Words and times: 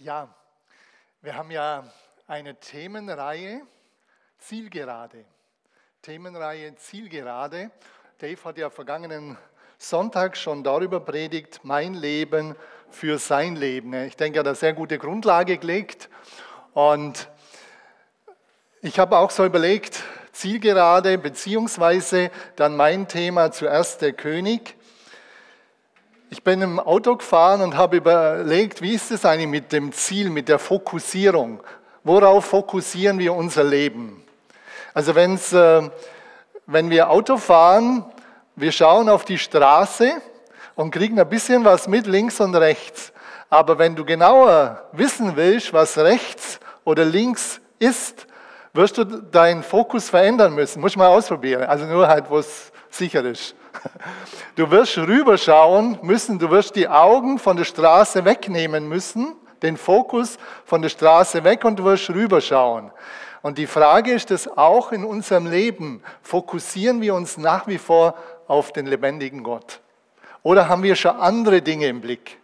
Ja, 0.00 0.32
wir 1.22 1.34
haben 1.34 1.50
ja 1.50 1.82
eine 2.28 2.54
Themenreihe 2.54 3.62
Zielgerade. 4.38 5.24
Themenreihe 6.02 6.76
Zielgerade. 6.76 7.72
Dave 8.18 8.44
hat 8.44 8.58
ja 8.58 8.70
vergangenen 8.70 9.36
Sonntag 9.76 10.36
schon 10.36 10.62
darüber 10.62 11.00
predigt, 11.00 11.64
mein 11.64 11.94
Leben 11.94 12.54
für 12.90 13.18
sein 13.18 13.56
Leben. 13.56 13.92
Ich 14.04 14.16
denke, 14.16 14.38
er 14.38 14.40
hat 14.42 14.46
eine 14.46 14.54
sehr 14.54 14.72
gute 14.72 14.98
Grundlage 14.98 15.58
gelegt. 15.58 16.08
Und 16.74 17.28
ich 18.80 19.00
habe 19.00 19.18
auch 19.18 19.32
so 19.32 19.44
überlegt, 19.44 20.04
Zielgerade, 20.30 21.18
beziehungsweise 21.18 22.30
dann 22.54 22.76
mein 22.76 23.08
Thema 23.08 23.50
zuerst 23.50 24.00
der 24.02 24.12
König. 24.12 24.77
Ich 26.30 26.42
bin 26.42 26.60
im 26.60 26.78
Auto 26.78 27.16
gefahren 27.16 27.62
und 27.62 27.74
habe 27.74 27.96
überlegt, 27.96 28.82
wie 28.82 28.92
ist 28.92 29.10
es 29.10 29.24
eigentlich 29.24 29.48
mit 29.48 29.72
dem 29.72 29.92
Ziel, 29.92 30.28
mit 30.28 30.50
der 30.50 30.58
Fokussierung? 30.58 31.60
Worauf 32.04 32.44
fokussieren 32.44 33.18
wir 33.18 33.32
unser 33.32 33.64
Leben? 33.64 34.22
Also 34.92 35.14
wenn's, 35.14 35.54
äh, 35.54 35.88
wenn 36.66 36.90
wir 36.90 37.08
Auto 37.08 37.38
fahren, 37.38 38.04
wir 38.56 38.72
schauen 38.72 39.08
auf 39.08 39.24
die 39.24 39.38
Straße 39.38 40.20
und 40.74 40.90
kriegen 40.90 41.18
ein 41.18 41.28
bisschen 41.30 41.64
was 41.64 41.88
mit 41.88 42.06
links 42.06 42.40
und 42.40 42.54
rechts. 42.54 43.10
Aber 43.48 43.78
wenn 43.78 43.96
du 43.96 44.04
genauer 44.04 44.86
wissen 44.92 45.34
willst, 45.34 45.72
was 45.72 45.96
rechts 45.96 46.60
oder 46.84 47.06
links 47.06 47.58
ist, 47.78 48.26
wirst 48.74 48.98
du 48.98 49.04
deinen 49.04 49.62
Fokus 49.62 50.10
verändern 50.10 50.54
müssen. 50.54 50.82
Muss 50.82 50.92
ich 50.92 50.98
mal 50.98 51.08
ausprobieren. 51.08 51.64
Also 51.64 51.86
nur 51.86 52.06
halt, 52.06 52.28
wo 52.28 52.38
es 52.38 52.70
sicher 52.90 53.24
ist. 53.24 53.54
Du 54.56 54.70
wirst 54.70 54.98
rüberschauen 54.98 55.98
müssen, 56.02 56.38
du 56.38 56.50
wirst 56.50 56.74
die 56.76 56.88
Augen 56.88 57.38
von 57.38 57.56
der 57.56 57.64
Straße 57.64 58.24
wegnehmen 58.24 58.88
müssen, 58.88 59.36
den 59.62 59.76
Fokus 59.76 60.38
von 60.64 60.82
der 60.82 60.88
Straße 60.88 61.44
weg 61.44 61.64
und 61.64 61.78
du 61.78 61.84
wirst 61.84 62.10
rüberschauen. 62.10 62.90
Und 63.42 63.58
die 63.58 63.66
Frage 63.66 64.12
ist 64.12 64.30
es 64.30 64.48
auch 64.48 64.92
in 64.92 65.04
unserem 65.04 65.46
Leben, 65.46 66.02
fokussieren 66.22 67.00
wir 67.00 67.14
uns 67.14 67.38
nach 67.38 67.66
wie 67.66 67.78
vor 67.78 68.14
auf 68.46 68.72
den 68.72 68.86
lebendigen 68.86 69.42
Gott? 69.42 69.80
Oder 70.42 70.68
haben 70.68 70.82
wir 70.82 70.96
schon 70.96 71.16
andere 71.16 71.62
Dinge 71.62 71.86
im 71.86 72.00
Blick? 72.00 72.38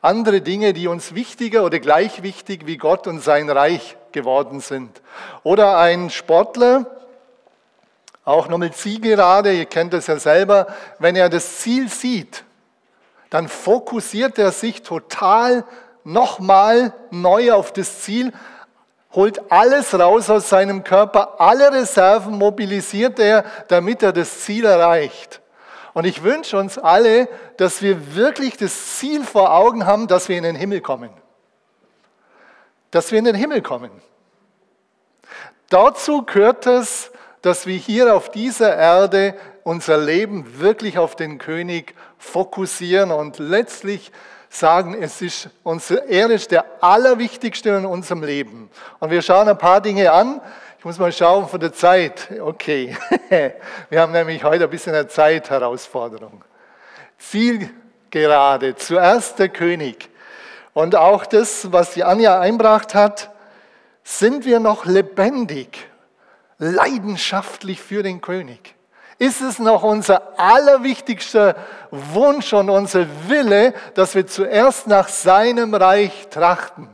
Andere 0.00 0.40
Dinge, 0.40 0.72
die 0.72 0.88
uns 0.88 1.14
wichtiger 1.14 1.64
oder 1.64 1.78
gleich 1.78 2.22
wichtig 2.22 2.66
wie 2.66 2.76
Gott 2.76 3.06
und 3.06 3.20
sein 3.20 3.48
Reich 3.48 3.96
geworden 4.10 4.60
sind. 4.60 5.00
Oder 5.44 5.78
ein 5.78 6.10
Sportler, 6.10 6.86
auch 8.24 8.48
noch 8.48 8.58
mit 8.58 8.76
Zielgerade, 8.76 9.52
ihr 9.52 9.66
kennt 9.66 9.92
das 9.92 10.06
ja 10.06 10.18
selber, 10.18 10.66
wenn 10.98 11.16
er 11.16 11.28
das 11.28 11.58
Ziel 11.58 11.88
sieht, 11.88 12.44
dann 13.30 13.48
fokussiert 13.48 14.38
er 14.38 14.52
sich 14.52 14.82
total 14.82 15.64
nochmal 16.04 16.92
neu 17.10 17.52
auf 17.52 17.72
das 17.72 18.02
Ziel, 18.02 18.32
holt 19.12 19.50
alles 19.50 19.98
raus 19.98 20.30
aus 20.30 20.48
seinem 20.48 20.84
Körper, 20.84 21.40
alle 21.40 21.72
Reserven 21.72 22.38
mobilisiert 22.38 23.18
er, 23.18 23.44
damit 23.68 24.02
er 24.02 24.12
das 24.12 24.40
Ziel 24.40 24.64
erreicht. 24.64 25.40
Und 25.94 26.06
ich 26.06 26.22
wünsche 26.22 26.56
uns 26.56 26.78
alle, 26.78 27.28
dass 27.58 27.82
wir 27.82 28.14
wirklich 28.14 28.56
das 28.56 28.98
Ziel 28.98 29.24
vor 29.24 29.52
Augen 29.52 29.86
haben, 29.86 30.06
dass 30.06 30.28
wir 30.28 30.38
in 30.38 30.44
den 30.44 30.56
Himmel 30.56 30.80
kommen. 30.80 31.10
Dass 32.90 33.12
wir 33.12 33.18
in 33.18 33.26
den 33.26 33.34
Himmel 33.34 33.60
kommen. 33.60 33.90
Dazu 35.68 36.22
gehört 36.22 36.66
es, 36.66 37.11
dass 37.42 37.66
wir 37.66 37.76
hier 37.76 38.14
auf 38.14 38.30
dieser 38.30 38.76
Erde 38.76 39.34
unser 39.64 39.98
Leben 39.98 40.60
wirklich 40.60 40.98
auf 40.98 41.16
den 41.16 41.38
König 41.38 41.94
fokussieren 42.18 43.10
und 43.10 43.38
letztlich 43.38 44.12
sagen, 44.48 45.00
es 45.00 45.22
ist 45.22 45.50
unser, 45.62 46.06
er 46.08 46.30
ist 46.30 46.50
der 46.50 46.64
allerwichtigste 46.80 47.70
in 47.70 47.86
unserem 47.86 48.22
Leben. 48.22 48.70
Und 49.00 49.10
wir 49.10 49.22
schauen 49.22 49.48
ein 49.48 49.58
paar 49.58 49.80
Dinge 49.80 50.12
an. 50.12 50.40
Ich 50.78 50.84
muss 50.84 50.98
mal 50.98 51.12
schauen 51.12 51.48
von 51.48 51.60
der 51.60 51.72
Zeit. 51.72 52.28
Okay, 52.40 52.96
wir 53.88 54.00
haben 54.00 54.12
nämlich 54.12 54.44
heute 54.44 54.64
ein 54.64 54.70
bisschen 54.70 54.94
eine 54.94 55.08
Zeitherausforderung. 55.08 56.44
Zielgerade, 57.18 58.76
zuerst 58.76 59.38
der 59.38 59.48
König. 59.48 60.10
Und 60.74 60.96
auch 60.96 61.24
das, 61.24 61.72
was 61.72 61.94
die 61.94 62.04
Anja 62.04 62.40
einbracht 62.40 62.94
hat, 62.94 63.30
sind 64.04 64.44
wir 64.44 64.58
noch 64.58 64.84
lebendig? 64.84 65.91
Leidenschaftlich 66.62 67.80
für 67.82 68.02
den 68.02 68.20
König? 68.20 68.74
Ist 69.18 69.40
es 69.40 69.58
noch 69.58 69.82
unser 69.82 70.38
allerwichtigster 70.38 71.56
Wunsch 71.90 72.52
und 72.52 72.70
unser 72.70 73.06
Wille, 73.28 73.74
dass 73.94 74.14
wir 74.14 74.26
zuerst 74.26 74.86
nach 74.86 75.08
seinem 75.08 75.74
Reich 75.74 76.28
trachten? 76.30 76.88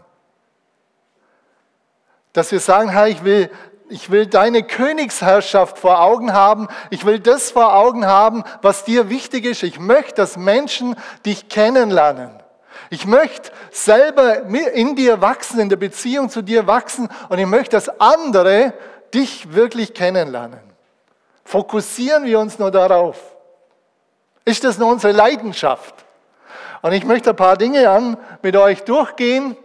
Dass 2.32 2.50
wir 2.50 2.60
sagen, 2.60 2.88
Herr, 2.88 3.08
ich 3.08 3.24
will, 3.24 3.50
ich 3.88 4.10
will 4.10 4.26
deine 4.26 4.62
Königsherrschaft 4.62 5.78
vor 5.78 6.00
Augen 6.00 6.32
haben. 6.32 6.68
Ich 6.90 7.04
will 7.04 7.18
das 7.18 7.50
vor 7.50 7.74
Augen 7.74 8.06
haben, 8.06 8.44
was 8.62 8.84
dir 8.84 9.08
wichtig 9.08 9.44
ist. 9.44 9.62
Ich 9.62 9.78
möchte, 9.78 10.14
dass 10.14 10.36
Menschen 10.36 10.96
dich 11.24 11.48
kennenlernen. 11.48 12.30
Ich 12.90 13.06
möchte 13.06 13.50
selber 13.70 14.44
in 14.44 14.96
dir 14.96 15.20
wachsen, 15.20 15.60
in 15.60 15.68
der 15.68 15.76
Beziehung 15.76 16.30
zu 16.30 16.42
dir 16.42 16.66
wachsen 16.66 17.08
und 17.28 17.38
ich 17.38 17.46
möchte, 17.46 17.76
dass 17.76 18.00
andere 18.00 18.72
dich 19.14 19.52
wirklich 19.52 19.94
kennenlernen? 19.94 20.60
Fokussieren 21.44 22.24
wir 22.24 22.38
uns 22.38 22.58
nur 22.58 22.70
darauf? 22.70 23.18
Ist 24.44 24.64
das 24.64 24.78
nur 24.78 24.90
unsere 24.90 25.12
Leidenschaft? 25.12 25.94
Und 26.82 26.92
ich 26.92 27.04
möchte 27.04 27.30
ein 27.30 27.36
paar 27.36 27.56
Dinge 27.56 27.90
an 27.90 28.16
mit 28.42 28.56
euch 28.56 28.84
durchgehen. 28.84 29.56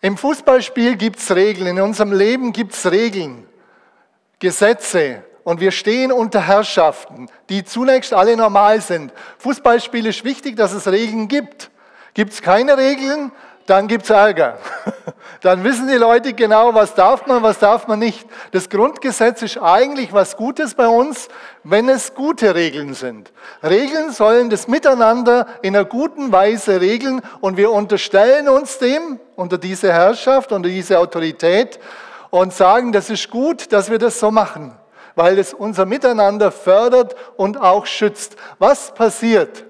Im 0.00 0.16
Fußballspiel 0.16 0.96
gibt 0.96 1.18
es 1.18 1.34
Regeln, 1.34 1.66
in 1.66 1.80
unserem 1.80 2.12
Leben 2.12 2.52
gibt 2.52 2.72
es 2.74 2.90
Regeln, 2.90 3.46
Gesetze 4.38 5.22
und 5.44 5.60
wir 5.60 5.72
stehen 5.72 6.10
unter 6.12 6.46
Herrschaften, 6.46 7.28
die 7.48 7.64
zunächst 7.64 8.14
alle 8.14 8.36
normal 8.36 8.80
sind. 8.80 9.12
Fußballspiel 9.38 10.06
ist 10.06 10.24
wichtig, 10.24 10.56
dass 10.56 10.72
es 10.72 10.86
Regeln 10.88 11.28
gibt. 11.28 11.70
Gibt 12.14 12.32
es 12.32 12.42
keine 12.42 12.76
Regeln, 12.76 13.30
dann 13.70 13.86
gibt 13.86 14.04
es 14.04 14.10
Ärger. 14.10 14.58
Dann 15.42 15.64
wissen 15.64 15.88
die 15.88 15.94
Leute 15.94 16.34
genau, 16.34 16.74
was 16.74 16.94
darf 16.94 17.26
man, 17.26 17.42
was 17.42 17.58
darf 17.58 17.86
man 17.86 17.98
nicht. 17.98 18.28
Das 18.50 18.68
Grundgesetz 18.68 19.40
ist 19.40 19.56
eigentlich 19.56 20.12
was 20.12 20.36
Gutes 20.36 20.74
bei 20.74 20.86
uns, 20.86 21.28
wenn 21.64 21.88
es 21.88 22.14
gute 22.14 22.54
Regeln 22.54 22.92
sind. 22.92 23.32
Regeln 23.62 24.12
sollen 24.12 24.50
das 24.50 24.68
Miteinander 24.68 25.46
in 25.62 25.74
einer 25.74 25.86
guten 25.86 26.30
Weise 26.30 26.82
regeln 26.82 27.22
und 27.40 27.56
wir 27.56 27.70
unterstellen 27.70 28.50
uns 28.50 28.76
dem 28.78 29.18
unter 29.34 29.56
diese 29.56 29.90
Herrschaft, 29.90 30.52
unter 30.52 30.68
diese 30.68 30.98
Autorität 30.98 31.80
und 32.28 32.52
sagen, 32.52 32.92
das 32.92 33.08
ist 33.08 33.30
gut, 33.30 33.72
dass 33.72 33.90
wir 33.90 33.98
das 33.98 34.20
so 34.20 34.30
machen, 34.30 34.76
weil 35.14 35.38
es 35.38 35.54
unser 35.54 35.86
Miteinander 35.86 36.52
fördert 36.52 37.14
und 37.38 37.58
auch 37.58 37.86
schützt. 37.86 38.36
Was 38.58 38.92
passiert? 38.92 39.64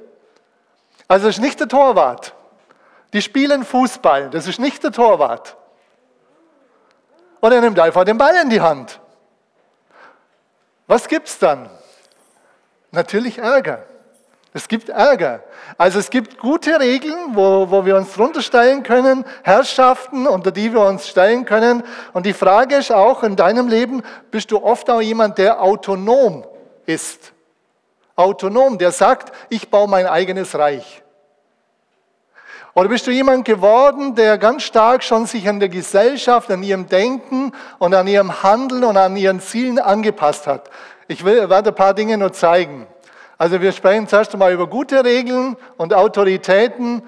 Also 1.07 1.29
es 1.29 1.37
ist 1.37 1.43
nicht 1.43 1.61
der 1.61 1.69
Torwart. 1.69 2.35
Die 3.13 3.23
spielen 3.23 3.65
Fußball, 3.65 4.31
das 4.31 4.47
ist 4.47 4.61
nicht 4.61 4.83
der 4.85 4.93
Torwart. 4.93 5.57
Und 7.41 7.53
er 7.53 7.61
nimmt 7.61 7.79
einfach 7.81 8.05
den 8.05 8.19
Ball 8.19 8.35
in 8.43 8.51
die 8.51 8.61
Hand. 8.61 9.01
Was 10.87 11.09
gibt 11.09 11.29
es 11.29 11.39
dann? 11.39 11.71
Natürlich 12.91 13.39
Ärger. 13.39 13.85
Es 14.53 14.67
gibt 14.67 14.89
Ärger. 14.89 15.45
Also 15.79 16.01
es 16.01 16.11
gibt 16.11 16.39
gute 16.39 16.81
Regeln, 16.81 17.37
wo, 17.37 17.71
wo 17.71 17.87
wir 17.87 17.97
uns 17.97 18.13
drunter 18.15 18.43
stellen 18.43 18.83
können, 18.83 19.25
Herrschaften, 19.45 20.27
unter 20.27 20.51
die 20.51 20.73
wir 20.73 20.81
uns 20.81 21.07
stellen 21.07 21.45
können. 21.45 21.85
Und 22.13 22.27
die 22.27 22.33
Frage 22.33 22.77
ist 22.77 22.91
auch 22.91 23.23
in 23.23 23.37
deinem 23.37 23.69
Leben, 23.69 24.03
bist 24.33 24.51
du 24.51 24.63
oft 24.63 24.91
auch 24.91 25.01
jemand, 25.01 25.39
der 25.39 25.63
autonom 25.63 26.45
ist? 26.85 27.33
Autonom, 28.17 28.77
der 28.77 28.91
sagt, 28.91 29.33
ich 29.49 29.71
baue 29.71 29.89
mein 29.89 30.07
eigenes 30.07 30.59
Reich. 30.59 31.03
Oder 32.81 32.89
bist 32.89 33.07
du 33.07 33.11
jemand 33.11 33.45
geworden, 33.45 34.15
der 34.15 34.39
ganz 34.39 34.63
stark 34.63 35.05
schon 35.05 35.27
sich 35.27 35.47
an 35.47 35.61
der 35.61 35.69
Gesellschaft, 35.69 36.51
an 36.51 36.63
ihrem 36.63 36.87
Denken 36.87 37.53
und 37.79 37.95
an 37.95 38.07
ihrem 38.07 38.43
Handeln 38.43 38.85
und 38.85 38.97
an 38.97 39.17
ihren 39.17 39.39
Zielen 39.39 39.79
angepasst 39.79 40.47
hat? 40.47 40.71
Ich 41.07 41.23
will, 41.23 41.51
werde 41.51 41.73
ein 41.73 41.75
paar 41.75 41.93
Dinge 41.93 42.17
nur 42.17 42.33
zeigen. 42.33 42.87
Also 43.37 43.61
wir 43.61 43.73
sprechen 43.73 44.09
zuerst 44.09 44.33
einmal 44.33 44.55
über 44.55 44.67
gute 44.67 45.05
Regeln 45.05 45.59
und 45.77 45.93
Autoritäten, 45.93 47.03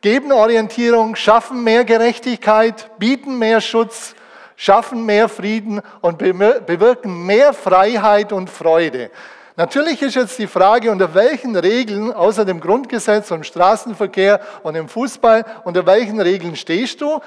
geben 0.00 0.32
Orientierung, 0.32 1.14
schaffen 1.14 1.62
mehr 1.62 1.84
Gerechtigkeit, 1.84 2.88
bieten 2.98 3.38
mehr 3.38 3.60
Schutz, 3.60 4.14
schaffen 4.56 5.04
mehr 5.04 5.28
Frieden 5.28 5.82
und 6.00 6.16
bewirken 6.16 7.26
mehr 7.26 7.52
Freiheit 7.52 8.32
und 8.32 8.48
Freude. 8.48 9.10
Natürlich 9.58 10.00
ist 10.02 10.14
jetzt 10.14 10.38
die 10.38 10.46
Frage, 10.46 10.92
unter 10.92 11.14
welchen 11.14 11.56
Regeln, 11.56 12.12
außer 12.12 12.44
dem 12.44 12.60
Grundgesetz 12.60 13.32
und 13.32 13.44
Straßenverkehr 13.44 14.38
und 14.62 14.76
im 14.76 14.88
Fußball, 14.88 15.44
unter 15.64 15.84
welchen 15.84 16.20
Regeln 16.20 16.54
stehst 16.54 17.00
du? 17.00 17.18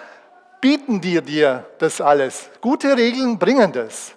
Bieten 0.62 1.02
dir 1.02 1.22
dir 1.22 1.66
das 1.80 2.00
alles? 2.00 2.50
Gute 2.62 2.96
Regeln 2.96 3.38
bringen 3.38 3.74
das. 3.74 4.14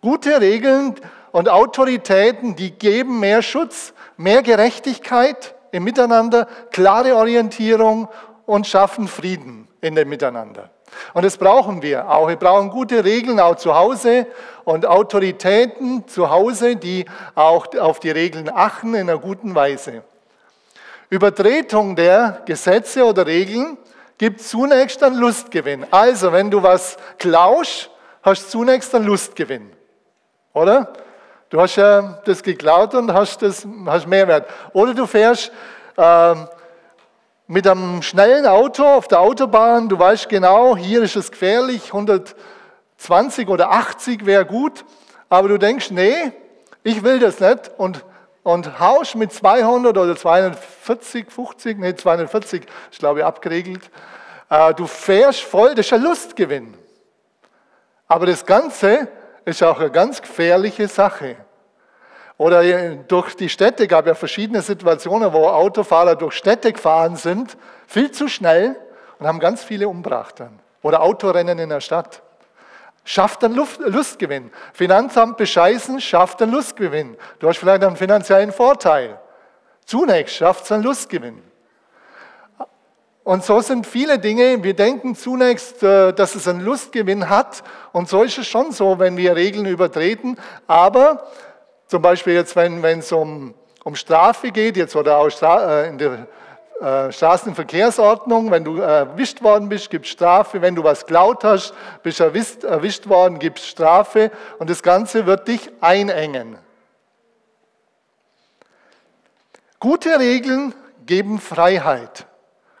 Gute 0.00 0.40
Regeln 0.40 0.94
und 1.32 1.48
Autoritäten, 1.48 2.54
die 2.54 2.70
geben 2.70 3.18
mehr 3.18 3.42
Schutz, 3.42 3.92
mehr 4.16 4.44
Gerechtigkeit. 4.44 5.56
im 5.72 5.82
Miteinander, 5.82 6.46
klare 6.70 7.16
Orientierung 7.16 8.08
und 8.46 8.68
schaffen 8.68 9.08
Frieden 9.08 9.66
in 9.80 9.96
dem 9.96 10.08
Miteinander. 10.08 10.70
Und 11.14 11.24
das 11.24 11.36
brauchen 11.36 11.82
wir 11.82 12.10
auch. 12.10 12.28
Wir 12.28 12.36
brauchen 12.36 12.70
gute 12.70 13.04
Regeln 13.04 13.40
auch 13.40 13.56
zu 13.56 13.74
Hause 13.74 14.26
und 14.64 14.86
Autoritäten 14.86 16.06
zu 16.06 16.30
Hause, 16.30 16.76
die 16.76 17.04
auch 17.34 17.66
auf 17.78 18.00
die 18.00 18.10
Regeln 18.10 18.50
achten 18.52 18.94
in 18.94 19.08
einer 19.08 19.18
guten 19.18 19.54
Weise. 19.54 20.02
Übertretung 21.10 21.96
der 21.96 22.42
Gesetze 22.44 23.04
oder 23.04 23.26
Regeln 23.26 23.78
gibt 24.18 24.42
zunächst 24.42 25.02
einen 25.02 25.16
Lustgewinn. 25.16 25.86
Also, 25.90 26.32
wenn 26.32 26.50
du 26.50 26.62
was 26.62 26.96
klaust, 27.18 27.90
hast 28.22 28.46
du 28.46 28.58
zunächst 28.58 28.94
einen 28.94 29.06
Lustgewinn. 29.06 29.70
Oder? 30.52 30.92
Du 31.50 31.60
hast 31.60 31.76
ja 31.76 32.20
das 32.24 32.42
geklaut 32.42 32.94
und 32.94 33.12
hast, 33.12 33.40
das, 33.40 33.66
hast 33.86 34.06
Mehrwert. 34.06 34.48
Oder 34.74 34.92
du 34.92 35.06
fährst 35.06 35.50
äh, 35.96 36.34
mit 37.48 37.66
einem 37.66 38.02
schnellen 38.02 38.46
Auto 38.46 38.84
auf 38.84 39.08
der 39.08 39.20
Autobahn, 39.20 39.88
du 39.88 39.98
weißt 39.98 40.28
genau, 40.28 40.76
hier 40.76 41.02
ist 41.02 41.16
es 41.16 41.30
gefährlich, 41.30 41.86
120 41.86 43.48
oder 43.48 43.70
80 43.70 44.26
wäre 44.26 44.44
gut, 44.44 44.84
aber 45.30 45.48
du 45.48 45.58
denkst, 45.58 45.90
nee, 45.90 46.30
ich 46.82 47.02
will 47.02 47.18
das 47.18 47.40
nicht 47.40 47.70
und, 47.78 48.04
und 48.42 48.78
haust 48.78 49.14
mit 49.14 49.32
200 49.32 49.96
oder 49.96 50.14
240, 50.14 51.30
50, 51.30 51.78
nee, 51.78 51.96
240 51.96 52.66
ist 52.90 52.98
glaube 52.98 53.20
ich 53.20 53.24
abgeregelt, 53.24 53.90
äh, 54.50 54.74
du 54.74 54.86
fährst 54.86 55.40
voll, 55.40 55.74
das 55.74 55.86
ist 55.86 55.94
ein 55.94 56.02
Lustgewinn. 56.02 56.74
Aber 58.06 58.26
das 58.26 58.44
Ganze 58.44 59.08
ist 59.46 59.62
auch 59.62 59.80
eine 59.80 59.90
ganz 59.90 60.20
gefährliche 60.20 60.86
Sache. 60.86 61.36
Oder 62.38 62.94
durch 62.94 63.34
die 63.34 63.48
Städte 63.48 63.88
gab 63.88 64.06
ja 64.06 64.14
verschiedene 64.14 64.62
Situationen, 64.62 65.32
wo 65.32 65.48
Autofahrer 65.48 66.14
durch 66.14 66.34
Städte 66.34 66.72
gefahren 66.72 67.16
sind, 67.16 67.58
viel 67.88 68.12
zu 68.12 68.28
schnell 68.28 68.76
und 69.18 69.26
haben 69.26 69.40
ganz 69.40 69.64
viele 69.64 69.88
umgebracht 69.88 70.38
dann. 70.38 70.60
Oder 70.82 71.02
Autorennen 71.02 71.58
in 71.58 71.68
der 71.68 71.80
Stadt. 71.80 72.22
Schafft 73.04 73.42
einen 73.42 73.54
Lustgewinn. 73.54 74.52
Finanzamt 74.72 75.36
bescheißen, 75.36 76.00
schafft 76.00 76.40
einen 76.40 76.52
Lustgewinn. 76.52 77.16
Du 77.40 77.48
hast 77.48 77.58
vielleicht 77.58 77.82
einen 77.82 77.96
finanziellen 77.96 78.52
Vorteil. 78.52 79.18
Zunächst 79.84 80.36
schafft 80.36 80.64
es 80.64 80.72
einen 80.72 80.84
Lustgewinn. 80.84 81.42
Und 83.24 83.44
so 83.44 83.60
sind 83.60 83.86
viele 83.86 84.18
Dinge, 84.18 84.62
wir 84.62 84.74
denken 84.74 85.14
zunächst, 85.14 85.82
äh, 85.82 86.12
dass 86.14 86.34
es 86.34 86.48
einen 86.48 86.60
Lustgewinn 86.60 87.28
hat. 87.28 87.62
Und 87.92 88.08
so 88.08 88.22
ist 88.22 88.38
es 88.38 88.46
schon 88.46 88.72
so, 88.72 88.98
wenn 88.98 89.18
wir 89.18 89.36
Regeln 89.36 89.66
übertreten. 89.66 90.38
Aber 90.66 91.26
zum 91.88 92.02
Beispiel 92.02 92.34
jetzt, 92.34 92.54
wenn 92.54 92.84
es 92.84 93.10
um, 93.10 93.54
um 93.82 93.96
Strafe 93.96 94.52
geht, 94.52 94.76
jetzt 94.76 94.94
oder 94.94 95.16
auch 95.16 95.30
Stra 95.30 95.82
äh, 95.82 95.88
in 95.88 95.98
der 95.98 96.28
äh, 96.80 97.10
Straßenverkehrsordnung, 97.10 98.50
wenn 98.50 98.62
du 98.62 98.76
erwischt 98.76 99.42
worden 99.42 99.68
bist, 99.68 99.90
gibt 99.90 100.04
es 100.04 100.12
Strafe. 100.12 100.62
Wenn 100.62 100.74
du 100.74 100.84
was 100.84 101.06
klaut 101.06 101.42
hast, 101.42 101.74
bist 102.02 102.20
erwischt, 102.20 102.62
erwischt 102.62 103.08
worden, 103.08 103.38
gibt 103.38 103.58
es 103.58 103.66
Strafe. 103.66 104.30
Und 104.58 104.70
das 104.70 104.82
Ganze 104.82 105.26
wird 105.26 105.48
dich 105.48 105.70
einengen. 105.80 106.58
Gute 109.80 110.18
Regeln 110.18 110.74
geben 111.06 111.40
Freiheit. 111.40 112.26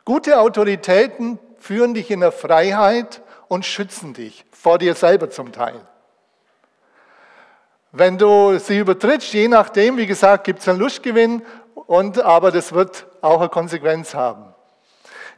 Gute 0.04 0.38
Autoritäten 0.38 1.38
führen 1.58 1.94
dich 1.94 2.10
in 2.10 2.20
der 2.20 2.32
Freiheit 2.32 3.22
und 3.48 3.64
schützen 3.64 4.12
dich 4.12 4.44
vor 4.52 4.78
dir 4.78 4.94
selber 4.94 5.30
zum 5.30 5.50
Teil. 5.50 5.80
Wenn 7.92 8.18
du 8.18 8.58
sie 8.58 8.78
übertrittst, 8.78 9.32
je 9.32 9.48
nachdem, 9.48 9.96
wie 9.96 10.06
gesagt, 10.06 10.44
gibt 10.44 10.60
es 10.60 10.68
einen 10.68 10.78
Lustgewinn, 10.78 11.42
und, 11.86 12.20
aber 12.20 12.50
das 12.50 12.72
wird 12.72 13.06
auch 13.22 13.40
eine 13.40 13.48
Konsequenz 13.48 14.14
haben. 14.14 14.54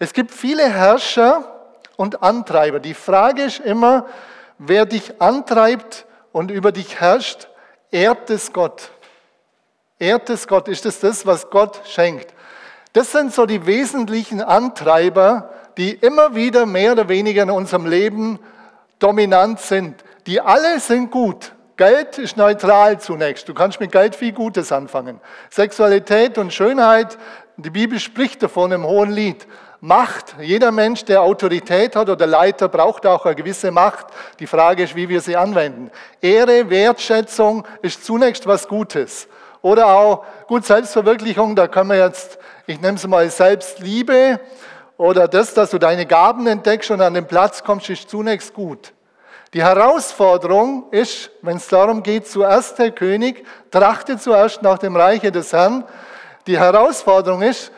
Es 0.00 0.12
gibt 0.12 0.32
viele 0.32 0.68
Herrscher 0.68 1.44
und 1.96 2.22
Antreiber. 2.22 2.80
Die 2.80 2.94
Frage 2.94 3.42
ist 3.42 3.60
immer, 3.60 4.06
wer 4.58 4.84
dich 4.84 5.20
antreibt 5.20 6.06
und 6.32 6.50
über 6.50 6.72
dich 6.72 6.98
herrscht, 6.98 7.48
ehrt 7.92 8.30
es 8.30 8.52
Gott. 8.52 8.90
Ehrt 9.98 10.28
es 10.30 10.48
Gott? 10.48 10.66
Ist 10.66 10.86
es 10.86 10.98
das, 10.98 11.24
was 11.26 11.50
Gott 11.50 11.82
schenkt? 11.86 12.34
Das 12.94 13.12
sind 13.12 13.32
so 13.32 13.46
die 13.46 13.66
wesentlichen 13.66 14.42
Antreiber, 14.42 15.50
die 15.76 15.92
immer 15.92 16.34
wieder 16.34 16.66
mehr 16.66 16.92
oder 16.92 17.08
weniger 17.08 17.44
in 17.44 17.50
unserem 17.50 17.86
Leben 17.86 18.40
dominant 18.98 19.60
sind. 19.60 20.02
Die 20.26 20.40
alle 20.40 20.80
sind 20.80 21.10
gut. 21.10 21.52
Geld 21.80 22.18
ist 22.18 22.36
neutral 22.36 23.00
zunächst. 23.00 23.48
Du 23.48 23.54
kannst 23.54 23.80
mit 23.80 23.90
Geld 23.90 24.14
viel 24.14 24.32
Gutes 24.32 24.70
anfangen. 24.70 25.18
Sexualität 25.48 26.36
und 26.36 26.52
Schönheit, 26.52 27.16
die 27.56 27.70
Bibel 27.70 27.98
spricht 27.98 28.42
davon 28.42 28.70
im 28.72 28.84
Hohen 28.84 29.10
Lied. 29.10 29.46
Macht, 29.80 30.36
jeder 30.40 30.72
Mensch, 30.72 31.06
der 31.06 31.22
Autorität 31.22 31.96
hat 31.96 32.10
oder 32.10 32.26
Leiter, 32.26 32.68
braucht 32.68 33.06
auch 33.06 33.24
eine 33.24 33.34
gewisse 33.34 33.70
Macht. 33.70 34.08
Die 34.40 34.46
Frage 34.46 34.82
ist, 34.82 34.94
wie 34.94 35.08
wir 35.08 35.22
sie 35.22 35.38
anwenden. 35.38 35.90
Ehre, 36.20 36.68
Wertschätzung 36.68 37.66
ist 37.80 38.04
zunächst 38.04 38.46
was 38.46 38.68
Gutes. 38.68 39.26
Oder 39.62 39.86
auch, 39.86 40.26
gut, 40.48 40.66
Selbstverwirklichung, 40.66 41.56
da 41.56 41.66
können 41.66 41.88
wir 41.88 41.98
jetzt 41.98 42.38
ich 42.66 42.78
nenne 42.80 42.98
es 42.98 43.06
mal 43.06 43.28
Selbstliebe 43.30 44.38
oder 44.98 45.28
das, 45.28 45.54
dass 45.54 45.70
du 45.70 45.78
deine 45.78 46.04
Gaben 46.04 46.46
entdeckst 46.46 46.90
und 46.90 47.00
an 47.00 47.14
den 47.14 47.26
Platz 47.26 47.64
kommst, 47.64 47.88
ist 47.88 48.10
zunächst 48.10 48.52
gut. 48.52 48.92
Die 49.52 49.62
Herausforderung 49.62 50.90
ist, 50.92 51.30
wenn 51.42 51.56
es 51.56 51.66
darum 51.66 52.02
geht, 52.04 52.28
zuerst 52.28 52.78
der 52.78 52.92
König, 52.92 53.44
trachte 53.70 54.16
zuerst 54.16 54.62
nach 54.62 54.78
dem 54.78 54.94
Reiche 54.94 55.32
des 55.32 55.52
Herrn. 55.52 55.84
Die 56.46 56.58
Herausforderung 56.58 57.42
ist, 57.42 57.72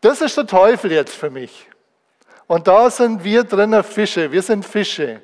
das 0.00 0.20
ist 0.20 0.36
der 0.36 0.46
Teufel 0.46 0.90
jetzt 0.90 1.14
für 1.14 1.30
mich. 1.30 1.68
Und 2.48 2.66
da 2.66 2.90
sind 2.90 3.22
wir 3.22 3.44
drinnen 3.44 3.84
Fische, 3.84 4.32
wir 4.32 4.42
sind 4.42 4.64
Fische. 4.64 5.22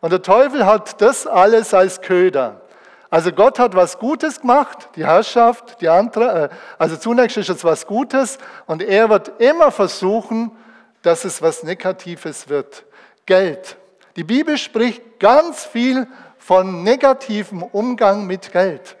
Und 0.00 0.12
der 0.12 0.22
Teufel 0.22 0.64
hat 0.64 1.00
das 1.00 1.26
alles 1.26 1.74
als 1.74 2.00
Köder. 2.00 2.60
Also 3.10 3.32
Gott 3.32 3.58
hat 3.58 3.74
was 3.74 3.98
Gutes 3.98 4.40
gemacht, 4.40 4.90
die 4.94 5.04
Herrschaft, 5.04 5.80
die 5.80 5.88
andere, 5.88 6.44
äh, 6.44 6.48
also 6.78 6.96
zunächst 6.96 7.38
ist 7.38 7.48
es 7.48 7.64
was 7.64 7.86
Gutes 7.86 8.38
und 8.66 8.82
er 8.82 9.08
wird 9.08 9.40
immer 9.40 9.72
versuchen, 9.72 10.52
dass 11.02 11.24
es 11.24 11.40
was 11.40 11.62
Negatives 11.62 12.48
wird. 12.48 12.84
Geld. 13.24 13.76
Die 14.18 14.24
Bibel 14.24 14.58
spricht 14.58 15.20
ganz 15.20 15.64
viel 15.64 16.08
von 16.38 16.82
negativem 16.82 17.62
Umgang 17.62 18.26
mit 18.26 18.50
Geld. 18.50 18.96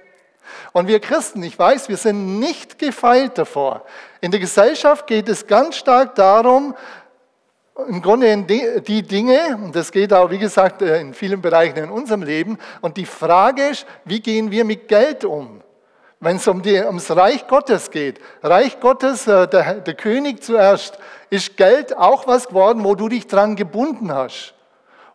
Und 0.72 0.86
wir 0.86 1.00
Christen, 1.00 1.42
ich 1.42 1.58
weiß, 1.58 1.88
wir 1.88 1.96
sind 1.96 2.38
nicht 2.38 2.78
gefeilt 2.78 3.36
davor. 3.36 3.84
In 4.20 4.30
der 4.30 4.38
Gesellschaft 4.38 5.08
geht 5.08 5.28
es 5.28 5.44
ganz 5.48 5.74
stark 5.74 6.14
darum, 6.14 6.72
im 7.88 8.00
Grunde 8.00 8.44
die 8.80 9.02
Dinge, 9.02 9.58
und 9.60 9.74
das 9.74 9.90
geht 9.90 10.12
auch, 10.12 10.30
wie 10.30 10.38
gesagt, 10.38 10.82
äh, 10.82 11.00
in 11.00 11.12
vielen 11.14 11.42
Bereichen 11.42 11.78
in 11.78 11.90
unserem 11.90 12.22
Leben, 12.22 12.56
und 12.80 12.96
die 12.96 13.04
Frage 13.04 13.70
ist, 13.70 13.86
wie 14.04 14.20
gehen 14.20 14.52
wir 14.52 14.64
mit 14.64 14.86
Geld 14.86 15.24
um? 15.24 15.62
Wenn 16.20 16.36
es 16.36 16.46
um 16.46 16.62
die, 16.62 16.78
ums 16.78 17.10
Reich 17.10 17.48
Gottes 17.48 17.90
geht, 17.90 18.20
Reich 18.44 18.78
Gottes, 18.78 19.26
äh, 19.26 19.48
der, 19.48 19.74
der 19.80 19.94
König 19.94 20.44
zuerst, 20.44 20.96
ist 21.28 21.56
Geld 21.56 21.96
auch 21.96 22.28
was 22.28 22.46
geworden, 22.46 22.84
wo 22.84 22.94
du 22.94 23.08
dich 23.08 23.26
dran 23.26 23.56
gebunden 23.56 24.14
hast 24.14 24.54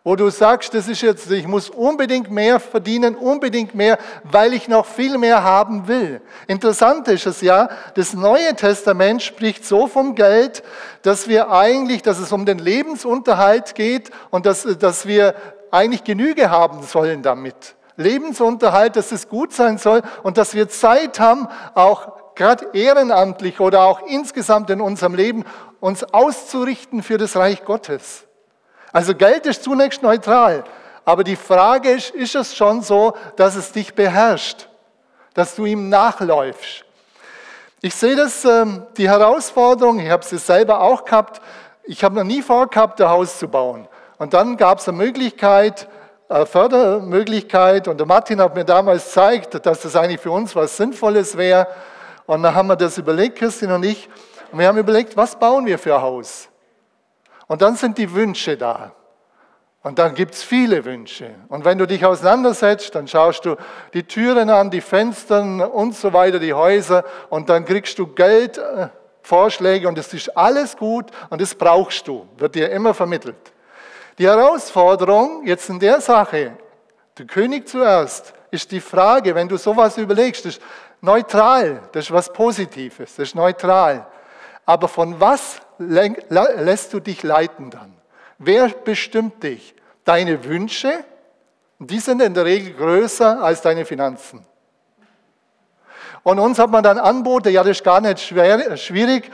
wo 0.04 0.16
du 0.16 0.28
sagst, 0.28 0.74
das 0.74 0.86
ist 0.86 1.00
jetzt, 1.00 1.30
ich 1.30 1.48
muss 1.48 1.70
unbedingt 1.70 2.30
mehr 2.30 2.60
verdienen, 2.60 3.16
unbedingt 3.16 3.74
mehr, 3.74 3.98
weil 4.22 4.52
ich 4.52 4.68
noch 4.68 4.84
viel 4.84 5.16
mehr 5.16 5.42
haben 5.42 5.88
will. 5.88 6.20
Interessant 6.46 7.08
ist 7.08 7.24
es 7.24 7.40
ja, 7.40 7.70
das 7.94 8.12
Neue 8.12 8.54
Testament 8.54 9.22
spricht 9.22 9.64
so 9.64 9.86
vom 9.86 10.14
Geld, 10.14 10.62
dass 11.00 11.26
wir 11.26 11.50
eigentlich, 11.50 12.02
dass 12.02 12.18
es 12.18 12.32
um 12.32 12.44
den 12.44 12.58
Lebensunterhalt 12.58 13.74
geht 13.74 14.10
und 14.28 14.44
dass, 14.44 14.64
dass 14.78 15.06
wir 15.06 15.34
eigentlich 15.70 16.04
Genüge 16.04 16.50
haben 16.50 16.82
sollen 16.82 17.22
damit. 17.22 17.74
Lebensunterhalt, 17.96 18.96
dass 18.96 19.10
es 19.10 19.30
gut 19.30 19.54
sein 19.54 19.78
soll 19.78 20.02
und 20.22 20.36
dass 20.36 20.52
wir 20.52 20.68
Zeit 20.68 21.18
haben, 21.18 21.48
auch 21.74 22.34
gerade 22.34 22.68
ehrenamtlich 22.74 23.58
oder 23.58 23.82
auch 23.82 24.06
insgesamt 24.06 24.68
in 24.68 24.82
unserem 24.82 25.14
Leben, 25.14 25.44
uns 25.80 26.04
auszurichten 26.04 27.02
für 27.02 27.16
das 27.16 27.36
Reich 27.36 27.64
Gottes. 27.64 28.26
Also 28.94 29.12
Geld 29.12 29.44
ist 29.44 29.64
zunächst 29.64 30.04
neutral. 30.04 30.62
Aber 31.04 31.24
die 31.24 31.34
Frage 31.34 31.90
ist, 31.90 32.10
ist 32.10 32.36
es 32.36 32.54
schon 32.54 32.80
so, 32.80 33.14
dass 33.34 33.56
es 33.56 33.72
dich 33.72 33.92
beherrscht, 33.92 34.68
dass 35.34 35.56
du 35.56 35.66
ihm 35.66 35.88
nachläufst? 35.88 36.84
Ich 37.80 37.92
sehe 37.96 38.14
das, 38.14 38.44
ähm, 38.44 38.86
die 38.96 39.10
Herausforderung, 39.10 39.98
ich 39.98 40.08
habe 40.08 40.24
sie 40.24 40.38
selber 40.38 40.80
auch 40.80 41.04
gehabt, 41.04 41.42
ich 41.82 42.04
habe 42.04 42.14
noch 42.14 42.22
nie 42.22 42.40
vorgehabt, 42.40 43.00
ein 43.00 43.08
Haus 43.08 43.36
zu 43.36 43.48
bauen. 43.48 43.88
Und 44.18 44.32
dann 44.32 44.56
gab 44.56 44.78
es 44.78 44.88
eine 44.88 44.96
Möglichkeit, 44.96 45.88
eine 46.28 46.46
Fördermöglichkeit, 46.46 47.88
und 47.88 47.98
der 47.98 48.06
Martin 48.06 48.40
hat 48.40 48.54
mir 48.54 48.64
damals 48.64 49.06
gezeigt, 49.06 49.66
dass 49.66 49.80
das 49.80 49.96
eigentlich 49.96 50.20
für 50.20 50.30
uns 50.30 50.54
was 50.54 50.76
Sinnvolles 50.76 51.36
wäre. 51.36 51.66
Und 52.26 52.44
dann 52.44 52.54
haben 52.54 52.68
wir 52.68 52.76
das 52.76 52.96
überlegt, 52.96 53.38
Christine 53.38 53.74
und 53.74 53.82
ich, 53.84 54.08
und 54.52 54.60
wir 54.60 54.68
haben 54.68 54.78
überlegt, 54.78 55.16
was 55.16 55.36
bauen 55.36 55.66
wir 55.66 55.80
für 55.80 55.96
ein 55.96 56.00
Haus? 56.00 56.48
Und 57.54 57.62
dann 57.62 57.76
sind 57.76 57.98
die 57.98 58.12
Wünsche 58.12 58.56
da. 58.56 58.90
Und 59.84 60.00
dann 60.00 60.16
gibt 60.16 60.34
es 60.34 60.42
viele 60.42 60.84
Wünsche. 60.84 61.36
Und 61.46 61.64
wenn 61.64 61.78
du 61.78 61.86
dich 61.86 62.04
auseinandersetzt, 62.04 62.96
dann 62.96 63.06
schaust 63.06 63.44
du 63.44 63.54
die 63.92 64.02
Türen 64.02 64.50
an, 64.50 64.72
die 64.72 64.80
Fenster 64.80 65.72
und 65.72 65.94
so 65.94 66.12
weiter, 66.12 66.40
die 66.40 66.52
Häuser 66.52 67.04
und 67.30 67.48
dann 67.48 67.64
kriegst 67.64 67.96
du 68.00 68.08
Geld, 68.08 68.58
äh, 68.58 68.88
und 69.86 69.96
es 69.96 70.12
ist 70.12 70.36
alles 70.36 70.76
gut 70.76 71.12
und 71.30 71.40
das 71.40 71.54
brauchst 71.54 72.08
du, 72.08 72.26
wird 72.38 72.56
dir 72.56 72.72
immer 72.72 72.92
vermittelt. 72.92 73.52
Die 74.18 74.26
Herausforderung 74.26 75.46
jetzt 75.46 75.70
in 75.70 75.78
der 75.78 76.00
Sache, 76.00 76.56
der 77.16 77.26
König 77.26 77.68
zuerst, 77.68 78.34
ist 78.50 78.72
die 78.72 78.80
Frage, 78.80 79.32
wenn 79.32 79.48
du 79.48 79.58
sowas 79.58 79.96
überlegst, 79.96 80.44
das 80.44 80.56
ist 80.56 80.62
neutral, 81.00 81.82
das 81.92 82.06
ist 82.06 82.10
was 82.10 82.32
Positives, 82.32 83.14
das 83.14 83.28
ist 83.28 83.36
neutral. 83.36 84.08
Aber 84.66 84.88
von 84.88 85.20
was 85.20 85.60
lässt 85.78 86.92
du 86.92 87.00
dich 87.00 87.22
leiten 87.22 87.70
dann? 87.70 87.92
Wer 88.38 88.68
bestimmt 88.68 89.42
dich? 89.42 89.74
Deine 90.04 90.44
Wünsche, 90.44 91.04
die 91.78 91.98
sind 91.98 92.20
in 92.22 92.34
der 92.34 92.44
Regel 92.44 92.74
größer 92.74 93.42
als 93.42 93.62
deine 93.62 93.84
Finanzen. 93.84 94.44
Und 96.22 96.38
uns 96.38 96.58
hat 96.58 96.70
man 96.70 96.82
dann 96.82 96.98
Anbote, 96.98 97.50
ja, 97.50 97.62
das 97.62 97.78
ist 97.78 97.84
gar 97.84 98.00
nicht 98.00 98.20
schwer, 98.20 98.76
schwierig. 98.76 99.30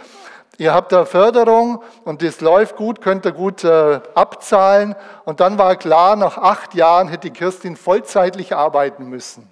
Ihr 0.58 0.74
habt 0.74 0.92
da 0.92 1.06
Förderung 1.06 1.82
und 2.04 2.20
das 2.22 2.40
läuft 2.40 2.76
gut, 2.76 3.00
könnt 3.00 3.24
ihr 3.24 3.32
gut 3.32 3.64
äh, 3.64 4.00
abzahlen. 4.14 4.94
Und 5.24 5.40
dann 5.40 5.56
war 5.56 5.76
klar, 5.76 6.16
nach 6.16 6.36
acht 6.36 6.74
Jahren 6.74 7.08
hätte 7.08 7.30
Kirstin 7.30 7.76
vollzeitlich 7.76 8.54
arbeiten 8.54 9.08
müssen. 9.08 9.50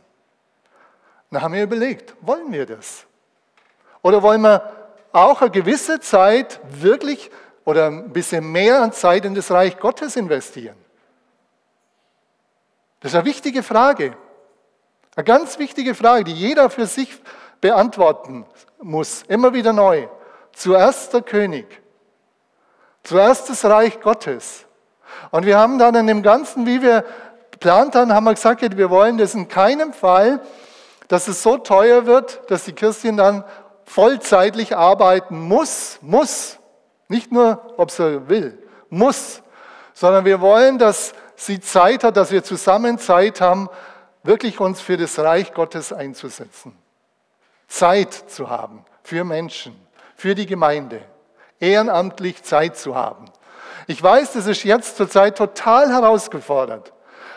Dann 1.30 1.42
haben 1.42 1.54
wir 1.54 1.62
überlegt, 1.62 2.14
wollen 2.20 2.52
wir 2.52 2.66
das? 2.66 3.06
Oder 4.02 4.22
wollen 4.22 4.42
wir 4.42 4.62
auch 5.12 5.40
eine 5.40 5.50
gewisse 5.50 6.00
Zeit 6.00 6.60
wirklich 6.68 7.30
oder 7.64 7.86
ein 7.86 8.12
bisschen 8.12 8.50
mehr 8.50 8.82
an 8.82 8.92
Zeit 8.92 9.24
in 9.24 9.34
das 9.34 9.50
Reich 9.50 9.78
Gottes 9.78 10.16
investieren? 10.16 10.76
Das 13.00 13.12
ist 13.12 13.16
eine 13.16 13.24
wichtige 13.24 13.62
Frage. 13.62 14.16
Eine 15.14 15.24
ganz 15.24 15.58
wichtige 15.58 15.94
Frage, 15.94 16.24
die 16.24 16.32
jeder 16.32 16.70
für 16.70 16.86
sich 16.86 17.20
beantworten 17.60 18.46
muss, 18.80 19.22
immer 19.28 19.52
wieder 19.52 19.72
neu. 19.72 20.08
Zuerst 20.52 21.12
der 21.12 21.22
König. 21.22 21.66
Zuerst 23.02 23.48
das 23.48 23.64
Reich 23.64 24.00
Gottes. 24.00 24.66
Und 25.30 25.46
wir 25.46 25.58
haben 25.58 25.78
dann 25.78 25.94
in 25.94 26.06
dem 26.06 26.22
Ganzen, 26.22 26.66
wie 26.66 26.82
wir 26.82 27.04
geplant 27.50 27.94
haben, 27.94 28.12
haben 28.12 28.24
wir 28.24 28.34
gesagt, 28.34 28.76
wir 28.76 28.90
wollen 28.90 29.18
das 29.18 29.34
in 29.34 29.48
keinem 29.48 29.92
Fall, 29.92 30.40
dass 31.08 31.26
es 31.26 31.42
so 31.42 31.56
teuer 31.56 32.06
wird, 32.06 32.40
dass 32.50 32.64
die 32.64 32.74
Christin 32.74 33.16
dann 33.16 33.44
vollzeitlich 33.88 34.76
arbeiten 34.76 35.40
muss, 35.40 35.98
muss, 36.02 36.58
nicht 37.08 37.32
nur, 37.32 37.74
ob 37.76 37.90
sie 37.90 38.28
will, 38.28 38.62
muss, 38.90 39.42
sondern 39.94 40.24
wir 40.24 40.40
wollen, 40.40 40.78
dass 40.78 41.14
sie 41.36 41.60
Zeit 41.60 42.04
hat, 42.04 42.16
dass 42.16 42.30
wir 42.30 42.44
zusammen 42.44 42.98
Zeit 42.98 43.40
haben, 43.40 43.68
wirklich 44.22 44.60
uns 44.60 44.80
für 44.80 44.96
das 44.96 45.18
Reich 45.18 45.54
Gottes 45.54 45.92
einzusetzen. 45.92 46.76
Zeit 47.66 48.12
zu 48.12 48.50
haben 48.50 48.84
für 49.02 49.24
Menschen, 49.24 49.74
für 50.16 50.34
die 50.34 50.46
Gemeinde, 50.46 51.00
ehrenamtlich 51.58 52.42
Zeit 52.42 52.76
zu 52.76 52.94
haben. 52.94 53.24
Ich 53.86 54.02
weiß, 54.02 54.34
das 54.34 54.46
ist 54.46 54.64
jetzt 54.64 54.96
zurzeit 54.98 55.38
total 55.38 55.90
herausgefordert. 55.90 56.92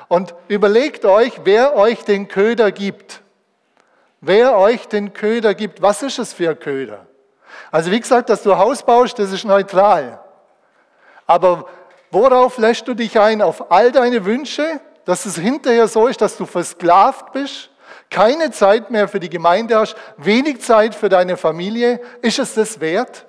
Und 0.10 0.36
überlegt 0.50 1.05
euch, 1.05 1.31
wer 1.46 1.75
euch 1.77 2.03
den 2.03 2.27
Köder 2.27 2.74
gibt. 2.74 3.20
Wer 4.21 4.55
euch 4.55 4.87
den 4.87 5.13
Köder 5.13 5.55
gibt. 5.55 5.81
Was 5.81 6.03
ist 6.03 6.19
es 6.19 6.31
für 6.31 6.51
ein 6.51 6.59
Köder? 6.59 7.07
Also 7.71 7.91
wie 7.91 7.99
gesagt, 7.99 8.29
dass 8.29 8.43
du 8.43 8.55
Haus 8.55 8.83
baust, 8.83 9.17
das 9.17 9.31
ist 9.31 9.45
neutral. 9.45 10.19
Aber 11.25 11.65
worauf 12.11 12.57
lässt 12.57 12.87
du 12.87 12.93
dich 12.93 13.19
ein? 13.19 13.41
Auf 13.41 13.71
all 13.71 13.91
deine 13.91 14.23
Wünsche, 14.23 14.79
dass 15.05 15.25
es 15.25 15.37
hinterher 15.37 15.87
so 15.87 16.05
ist, 16.07 16.21
dass 16.21 16.37
du 16.37 16.45
versklavt 16.45 17.33
bist, 17.33 17.71
keine 18.11 18.51
Zeit 18.51 18.91
mehr 18.91 19.07
für 19.07 19.19
die 19.19 19.29
Gemeinde 19.29 19.77
hast, 19.77 19.95
wenig 20.17 20.61
Zeit 20.61 20.93
für 20.93 21.09
deine 21.09 21.35
Familie. 21.35 21.99
Ist 22.21 22.37
es 22.37 22.53
das 22.53 22.79
wert? 22.79 23.25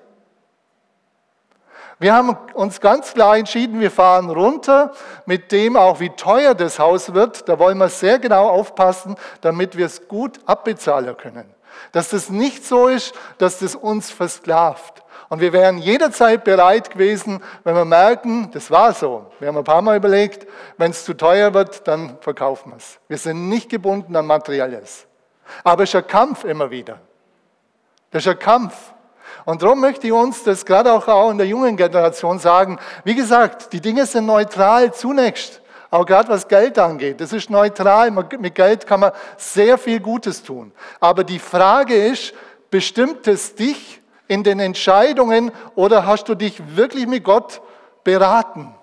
Wir 2.02 2.14
haben 2.14 2.36
uns 2.54 2.80
ganz 2.80 3.14
klar 3.14 3.36
entschieden, 3.36 3.78
wir 3.78 3.92
fahren 3.92 4.28
runter 4.28 4.90
mit 5.24 5.52
dem 5.52 5.76
auch, 5.76 6.00
wie 6.00 6.10
teuer 6.10 6.52
das 6.52 6.80
Haus 6.80 7.14
wird. 7.14 7.48
Da 7.48 7.60
wollen 7.60 7.78
wir 7.78 7.88
sehr 7.90 8.18
genau 8.18 8.48
aufpassen, 8.48 9.14
damit 9.40 9.76
wir 9.76 9.86
es 9.86 10.08
gut 10.08 10.40
abbezahlen 10.44 11.16
können. 11.16 11.48
Dass 11.92 12.08
das 12.08 12.28
nicht 12.28 12.66
so 12.66 12.88
ist, 12.88 13.14
dass 13.38 13.60
das 13.60 13.76
uns 13.76 14.10
versklavt. 14.10 15.04
Und 15.28 15.40
wir 15.40 15.52
wären 15.52 15.78
jederzeit 15.78 16.42
bereit 16.42 16.90
gewesen, 16.90 17.40
wenn 17.62 17.76
wir 17.76 17.84
merken, 17.84 18.50
das 18.50 18.72
war 18.72 18.92
so. 18.94 19.26
Wir 19.38 19.46
haben 19.46 19.58
ein 19.58 19.62
paar 19.62 19.80
Mal 19.80 19.96
überlegt, 19.96 20.48
wenn 20.78 20.90
es 20.90 21.04
zu 21.04 21.14
teuer 21.14 21.54
wird, 21.54 21.86
dann 21.86 22.18
verkaufen 22.20 22.72
wir 22.72 22.78
es. 22.78 22.98
Wir 23.06 23.18
sind 23.18 23.48
nicht 23.48 23.70
gebunden 23.70 24.16
an 24.16 24.26
Materielles. 24.26 25.06
Aber 25.62 25.84
es 25.84 25.90
ist 25.90 25.94
ein 25.94 26.06
Kampf 26.08 26.42
immer 26.42 26.68
wieder. 26.72 26.98
Das 28.10 28.26
ist 28.26 28.28
ein 28.28 28.40
Kampf. 28.40 28.91
Und 29.44 29.62
darum 29.62 29.80
möchte 29.80 30.06
ich 30.06 30.12
uns 30.12 30.44
das 30.44 30.64
gerade 30.64 30.92
auch 30.92 31.30
in 31.30 31.38
der 31.38 31.46
jungen 31.46 31.76
Generation 31.76 32.38
sagen. 32.38 32.78
Wie 33.04 33.14
gesagt, 33.14 33.72
die 33.72 33.80
Dinge 33.80 34.06
sind 34.06 34.26
neutral 34.26 34.92
zunächst. 34.92 35.60
Auch 35.90 36.06
gerade 36.06 36.30
was 36.30 36.48
Geld 36.48 36.78
angeht, 36.78 37.20
das 37.20 37.32
ist 37.32 37.50
neutral. 37.50 38.10
Mit 38.10 38.54
Geld 38.54 38.86
kann 38.86 39.00
man 39.00 39.12
sehr 39.36 39.76
viel 39.76 40.00
Gutes 40.00 40.42
tun. 40.42 40.72
Aber 41.00 41.22
die 41.22 41.38
Frage 41.38 41.94
ist, 41.94 42.32
bestimmt 42.70 43.26
es 43.26 43.54
dich 43.54 44.00
in 44.26 44.42
den 44.42 44.58
Entscheidungen 44.58 45.52
oder 45.74 46.06
hast 46.06 46.28
du 46.28 46.34
dich 46.34 46.76
wirklich 46.76 47.06
mit 47.06 47.24
Gott 47.24 47.60
beraten? 48.04 48.74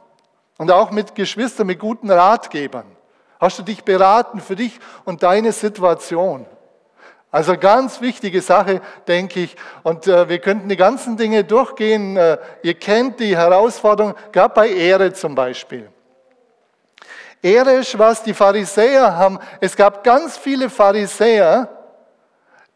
Und 0.57 0.71
auch 0.71 0.91
mit 0.91 1.15
Geschwistern, 1.15 1.67
mit 1.67 1.79
guten 1.79 2.11
Ratgebern. 2.11 2.85
Hast 3.39 3.57
du 3.57 3.63
dich 3.63 3.83
beraten 3.83 4.41
für 4.41 4.57
dich 4.57 4.77
und 5.05 5.23
deine 5.23 5.53
Situation? 5.53 6.45
Also 7.31 7.57
ganz 7.57 8.01
wichtige 8.01 8.41
Sache, 8.41 8.81
denke 9.07 9.41
ich. 9.41 9.55
Und 9.83 10.07
äh, 10.07 10.27
wir 10.27 10.39
könnten 10.39 10.67
die 10.67 10.77
ganzen 10.77 11.15
Dinge 11.15 11.43
durchgehen. 11.43 12.17
Äh, 12.17 12.37
ihr 12.63 12.73
kennt 12.73 13.19
die 13.19 13.37
Herausforderung, 13.37 14.15
gerade 14.31 14.53
bei 14.53 14.69
Ehre 14.69 15.13
zum 15.13 15.35
Beispiel. 15.35 15.89
Ehre 17.41 17.73
ist, 17.73 17.97
was 17.97 18.23
die 18.23 18.33
Pharisäer 18.33 19.15
haben. 19.15 19.39
Es 19.61 19.75
gab 19.75 20.03
ganz 20.03 20.37
viele 20.37 20.69
Pharisäer, 20.69 21.69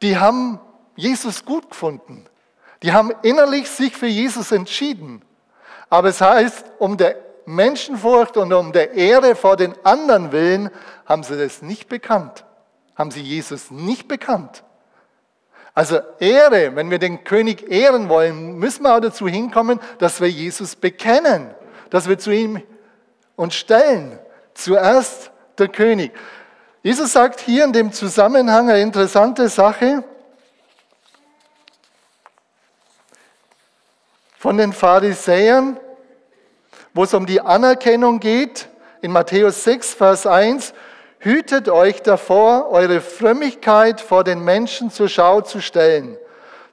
die 0.01 0.17
haben 0.17 0.60
Jesus 0.95 1.43
gut 1.43 1.69
gefunden. 1.72 2.25
Die 2.83 2.91
haben 2.91 3.12
innerlich 3.24 3.69
sich 3.69 3.95
für 3.95 4.07
Jesus 4.07 4.51
entschieden. 4.51 5.24
Aber 5.89 6.10
es 6.10 6.22
heißt, 6.22 6.65
um 6.77 6.95
der 6.98 7.15
Menschenfurcht 7.45 8.38
und 8.38 8.53
um 8.53 8.72
der 8.72 8.93
Ehre 8.93 9.36
vor 9.36 9.55
den 9.57 9.74
anderen 9.83 10.31
willen, 10.31 10.69
haben 11.05 11.24
sie 11.24 11.38
das 11.38 11.62
nicht 11.62 11.89
bekannt. 11.89 12.45
Haben 12.95 13.12
sie 13.12 13.21
Jesus 13.21 13.71
nicht 13.71 14.07
bekannt. 14.07 14.63
Also 15.73 16.00
Ehre, 16.19 16.75
wenn 16.75 16.91
wir 16.91 17.00
den 17.00 17.23
König 17.23 17.69
ehren 17.71 18.07
wollen, 18.07 18.57
müssen 18.57 18.83
wir 18.83 18.95
auch 18.95 19.00
dazu 19.00 19.27
hinkommen, 19.27 19.79
dass 19.97 20.21
wir 20.21 20.29
Jesus 20.29 20.75
bekennen, 20.75 21.50
dass 21.89 22.07
wir 22.07 22.19
zu 22.19 22.31
ihm 22.31 22.62
uns 23.35 23.55
stellen. 23.55 24.19
Zuerst 24.53 25.31
der 25.57 25.67
König. 25.67 26.12
Jesus 26.83 27.13
sagt 27.13 27.39
hier 27.39 27.63
in 27.63 27.73
dem 27.73 27.91
Zusammenhang 27.91 28.69
eine 28.69 28.81
interessante 28.81 29.50
Sache 29.50 30.03
von 34.38 34.57
den 34.57 34.73
Pharisäern, 34.73 35.79
wo 36.93 37.03
es 37.05 37.13
um 37.13 37.25
die 37.25 37.41
Anerkennung 37.41 38.19
geht. 38.19 38.67
In 39.01 39.12
Matthäus 39.12 39.63
6, 39.63 39.93
Vers 39.93 40.27
1, 40.27 40.73
hütet 41.23 41.69
euch 41.69 42.01
davor, 42.01 42.69
eure 42.69 43.01
Frömmigkeit 43.01 44.01
vor 44.01 44.23
den 44.23 44.43
Menschen 44.43 44.91
zur 44.91 45.09
Schau 45.09 45.41
zu 45.41 45.61
stellen 45.61 46.17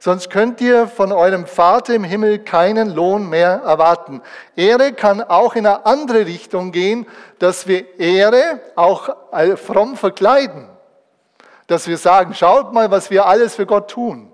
sonst 0.01 0.31
könnt 0.31 0.61
ihr 0.61 0.89
von 0.89 1.13
eurem 1.13 1.47
Vater 1.47 1.95
im 1.95 2.05
Himmel 2.05 2.41
keinen 2.41 2.91
Lohn 2.91 3.29
mehr 3.29 3.63
erwarten. 3.65 4.23
Ehre 4.57 4.93
kann 4.93 5.23
auch 5.23 5.55
in 5.55 5.67
eine 5.67 5.87
andere 5.87 6.27
Richtung 6.27 6.73
gehen, 6.73 7.07
dass 7.39 7.69
wir 7.69 8.01
Ehre 8.01 8.61
auch 8.75 9.11
fromm 9.57 9.97
verkleiden. 9.97 10.69
Dass 11.67 11.87
wir 11.87 11.99
sagen, 11.99 12.35
schaut 12.35 12.73
mal, 12.73 12.91
was 12.91 13.11
wir 13.11 13.27
alles 13.27 13.55
für 13.55 13.67
Gott 13.67 13.91
tun. 13.91 14.30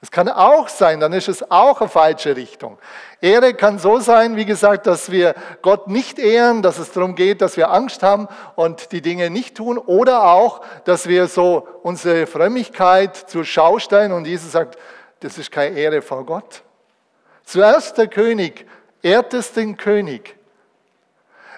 Das 0.00 0.10
kann 0.10 0.30
auch 0.30 0.68
sein, 0.68 0.98
dann 0.98 1.12
ist 1.12 1.28
es 1.28 1.50
auch 1.50 1.80
eine 1.80 1.90
falsche 1.90 2.34
Richtung. 2.34 2.78
Ehre 3.20 3.52
kann 3.52 3.78
so 3.78 3.98
sein, 3.98 4.34
wie 4.36 4.46
gesagt, 4.46 4.86
dass 4.86 5.10
wir 5.10 5.34
Gott 5.60 5.88
nicht 5.88 6.18
ehren, 6.18 6.62
dass 6.62 6.78
es 6.78 6.90
darum 6.92 7.14
geht, 7.14 7.42
dass 7.42 7.58
wir 7.58 7.70
Angst 7.70 8.02
haben 8.02 8.26
und 8.54 8.92
die 8.92 9.02
Dinge 9.02 9.28
nicht 9.28 9.56
tun. 9.56 9.76
Oder 9.76 10.24
auch, 10.24 10.62
dass 10.84 11.06
wir 11.06 11.26
so 11.26 11.68
unsere 11.82 12.26
Frömmigkeit 12.26 13.14
zur 13.14 13.44
Schau 13.44 13.78
stellen 13.78 14.12
und 14.12 14.26
Jesus 14.26 14.52
sagt, 14.52 14.78
das 15.20 15.36
ist 15.36 15.52
keine 15.52 15.76
Ehre 15.76 16.00
vor 16.00 16.24
Gott. 16.24 16.62
Zuerst 17.44 17.98
der 17.98 18.08
König, 18.08 18.66
ehrt 19.02 19.34
es 19.34 19.52
den 19.52 19.76
König. 19.76 20.34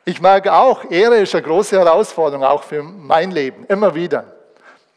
Ich 0.05 0.21
merke 0.21 0.53
auch, 0.53 0.91
Ehre 0.91 1.19
ist 1.19 1.33
eine 1.35 1.45
große 1.45 1.79
Herausforderung, 1.79 2.45
auch 2.45 2.65
für 2.65 2.83
mein 2.83 3.31
Leben, 3.31 3.67
immer 3.69 3.95
wieder. 3.95 4.25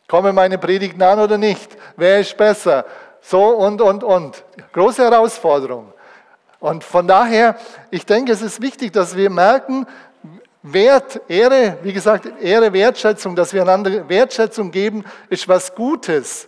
Kommen 0.07 0.33
meine 0.33 0.57
Predigten 0.57 1.01
an 1.01 1.19
oder 1.19 1.37
nicht? 1.37 1.77
Wer 1.95 2.19
ist 2.19 2.37
besser? 2.37 2.85
So 3.27 3.43
und, 3.43 3.81
und, 3.81 4.03
und. 4.03 4.43
Große 4.71 5.03
Herausforderung. 5.03 5.91
Und 6.59 6.83
von 6.83 7.07
daher, 7.07 7.57
ich 7.89 8.05
denke, 8.05 8.31
es 8.31 8.41
ist 8.41 8.61
wichtig, 8.61 8.93
dass 8.93 9.15
wir 9.15 9.29
merken, 9.29 9.87
Wert, 10.61 11.21
Ehre, 11.27 11.77
wie 11.83 11.93
gesagt, 11.93 12.27
Ehre, 12.41 12.71
Wertschätzung, 12.73 13.35
dass 13.35 13.53
wir 13.53 13.63
einander 13.63 14.07
Wertschätzung 14.07 14.71
geben, 14.71 15.03
ist 15.29 15.47
was 15.47 15.73
Gutes. 15.73 16.47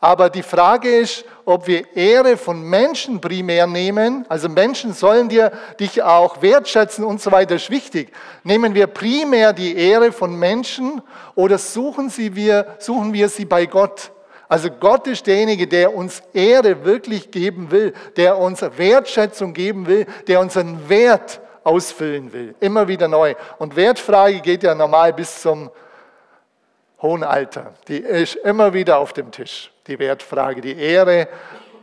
Aber 0.00 0.30
die 0.30 0.42
Frage 0.42 0.96
ist, 0.98 1.24
ob 1.44 1.66
wir 1.66 1.96
Ehre 1.96 2.36
von 2.36 2.62
Menschen 2.62 3.20
primär 3.20 3.66
nehmen. 3.66 4.24
Also 4.28 4.48
Menschen 4.48 4.92
sollen 4.92 5.28
dir, 5.28 5.52
dich 5.78 6.02
auch 6.02 6.40
wertschätzen 6.40 7.04
und 7.04 7.20
so 7.20 7.32
weiter, 7.32 7.56
ist 7.56 7.70
wichtig. 7.70 8.12
Nehmen 8.44 8.74
wir 8.74 8.86
primär 8.86 9.52
die 9.52 9.76
Ehre 9.76 10.12
von 10.12 10.36
Menschen 10.36 11.02
oder 11.34 11.58
suchen, 11.58 12.10
sie 12.10 12.34
wir, 12.36 12.76
suchen 12.78 13.12
wir 13.12 13.28
sie 13.28 13.44
bei 13.44 13.66
Gott? 13.66 14.11
Also 14.52 14.68
Gott 14.70 15.06
ist 15.06 15.26
derjenige, 15.26 15.66
der 15.66 15.94
uns 15.94 16.22
Ehre 16.34 16.84
wirklich 16.84 17.30
geben 17.30 17.70
will, 17.70 17.94
der 18.16 18.36
uns 18.36 18.60
Wertschätzung 18.60 19.54
geben 19.54 19.86
will, 19.86 20.04
der 20.26 20.40
unseren 20.40 20.90
Wert 20.90 21.40
ausfüllen 21.64 22.34
will. 22.34 22.54
Immer 22.60 22.86
wieder 22.86 23.08
neu. 23.08 23.34
Und 23.58 23.76
Wertfrage 23.76 24.42
geht 24.42 24.62
ja 24.62 24.74
normal 24.74 25.14
bis 25.14 25.40
zum 25.40 25.70
hohen 27.00 27.24
Alter. 27.24 27.72
Die 27.88 27.96
ist 27.96 28.34
immer 28.36 28.74
wieder 28.74 28.98
auf 28.98 29.14
dem 29.14 29.30
Tisch. 29.30 29.72
Die 29.86 29.98
Wertfrage, 29.98 30.60
die 30.60 30.78
Ehre 30.78 31.28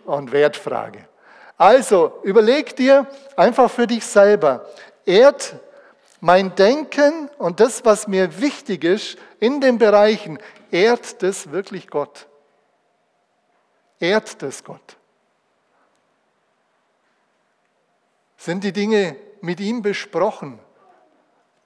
und 0.05 0.31
Wertfrage. 0.31 1.07
Also 1.57 2.19
überleg 2.21 2.75
dir 2.75 3.07
einfach 3.35 3.71
für 3.71 3.87
dich 3.87 4.05
selber, 4.05 4.63
ehrt 5.07 5.55
mein 6.19 6.53
Denken 6.53 7.31
und 7.39 7.61
das, 7.61 7.83
was 7.83 8.07
mir 8.07 8.39
wichtig 8.39 8.83
ist 8.83 9.17
in 9.39 9.59
den 9.59 9.79
Bereichen, 9.79 10.37
ehrt 10.69 11.23
das 11.23 11.51
wirklich 11.51 11.87
Gott? 11.87 12.27
Ehrt 13.99 14.41
das 14.41 14.63
Gott? 14.63 14.97
Sind 18.37 18.63
die 18.63 18.71
Dinge 18.71 19.15
mit 19.41 19.59
ihm 19.59 19.81
besprochen, 19.81 20.59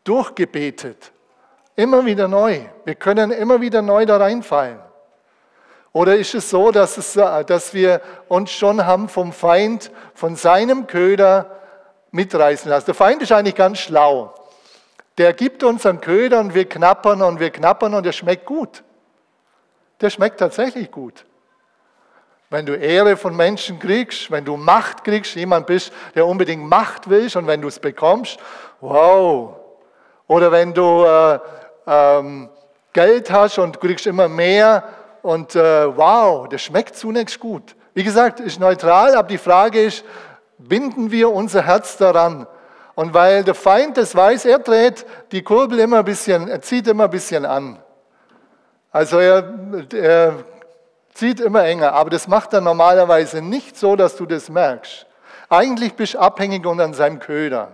durchgebetet, 0.04 1.12
immer 1.75 2.06
wieder 2.06 2.28
neu. 2.28 2.62
Wir 2.86 2.96
können 2.96 3.32
immer 3.32 3.62
wieder 3.62 3.82
neu 3.82 4.06
da 4.06 4.18
reinfallen. 4.18 4.80
Oder 5.92 6.16
ist 6.16 6.34
es 6.34 6.50
so, 6.50 6.72
dass, 6.72 6.98
es, 6.98 7.13
dass 7.13 7.74
wir 7.75 8.02
uns 8.28 8.52
schon 8.52 8.84
haben 8.84 9.08
vom 9.08 9.32
Feind, 9.32 9.92
von 10.16 10.36
seinem 10.36 10.88
Köder 10.88 11.60
mitreißen 12.10 12.68
lassen? 12.68 12.88
Der 12.88 12.96
Feind 12.96 13.22
ist 13.22 13.32
eigentlich 13.32 13.56
ganz 13.56 13.78
schlau. 13.78 14.34
Der 15.20 15.34
gibt 15.34 15.63
uns 15.63 15.86
einen 15.86 16.02
Köder 16.02 16.40
und 16.40 16.56
wir 16.56 16.68
knappern 16.68 17.22
und 17.22 17.40
wir 17.40 17.52
knappern 17.52 17.94
und 17.94 18.04
der 18.04 18.12
schmeckt 18.12 18.48
gut. 18.48 18.84
Der 20.02 20.10
schmeckt 20.10 20.40
tatsächlich 20.40 20.90
gut. 20.90 21.25
Wenn 22.53 22.67
du 22.67 22.75
Ehre 22.75 23.17
von 23.17 23.36
Menschen 23.36 23.79
kriegst, 23.79 24.29
wenn 24.29 24.45
du 24.45 24.57
Macht 24.57 25.03
kriegst, 25.03 25.33
jemand 25.33 25.65
bist, 25.65 25.91
der 26.13 26.27
unbedingt 26.27 26.63
Macht 26.63 27.10
willst 27.10 27.36
und 27.36 27.48
wenn 27.48 27.63
du 27.63 27.67
es 27.67 27.79
bekommst, 27.79 28.38
wow. 28.79 29.55
Oder 30.27 30.51
wenn 30.51 30.72
du 30.72 31.03
äh, 31.03 31.39
ähm, 31.88 32.50
Geld 32.93 33.31
hast 33.31 33.57
und 33.57 33.81
kriegst 33.81 34.05
immer 34.05 34.27
mehr 34.27 34.83
und 35.24 35.55
äh, 35.55 35.98
wow, 35.98 36.48
das 36.48 36.62
schmeckt 36.62 36.95
zunächst 36.95 37.39
gut. 37.39 37.75
Wie 37.95 38.03
gesagt, 38.03 38.39
ist 38.39 38.60
neutral, 38.60 39.15
aber 39.15 39.29
die 39.29 39.39
Frage 39.39 39.81
ist, 39.81 40.05
binden 40.60 41.10
wir 41.10 41.31
unser 41.31 41.63
Herz 41.63 41.98
daran? 41.98 42.45
Und 42.93 43.15
weil 43.15 43.43
der 43.43 43.55
Feind 43.55 43.98
das 43.98 44.15
weiß, 44.15 44.45
er 44.45 44.60
dreht 44.60 45.07
die 45.31 45.41
Kurbel 45.41 45.79
immer 45.79 45.98
ein 45.98 46.05
bisschen, 46.05 46.48
er 46.48 46.62
zieht 46.62 46.88
immer 46.88 47.05
ein 47.05 47.10
bisschen 47.10 47.48
an. 47.48 47.79
Also 48.91 49.17
er, 49.17 49.55
er 49.91 50.36
zieht 51.13 51.39
immer 51.39 51.63
enger, 51.63 51.93
aber 51.93 52.10
das 52.10 52.27
macht 52.27 52.53
er 52.53 52.62
normalerweise 52.62 53.41
nicht 53.41 53.77
so, 53.77 53.96
dass 53.96 54.15
du 54.15 54.25
das 54.25 54.50
merkst. 54.50 55.05
Eigentlich 55.50 55.93
bist 55.93 56.15
du 56.15 56.20
abhängig 56.20 56.65
unter 56.65 56.91
seinem 56.93 57.20
Köder 57.20 57.72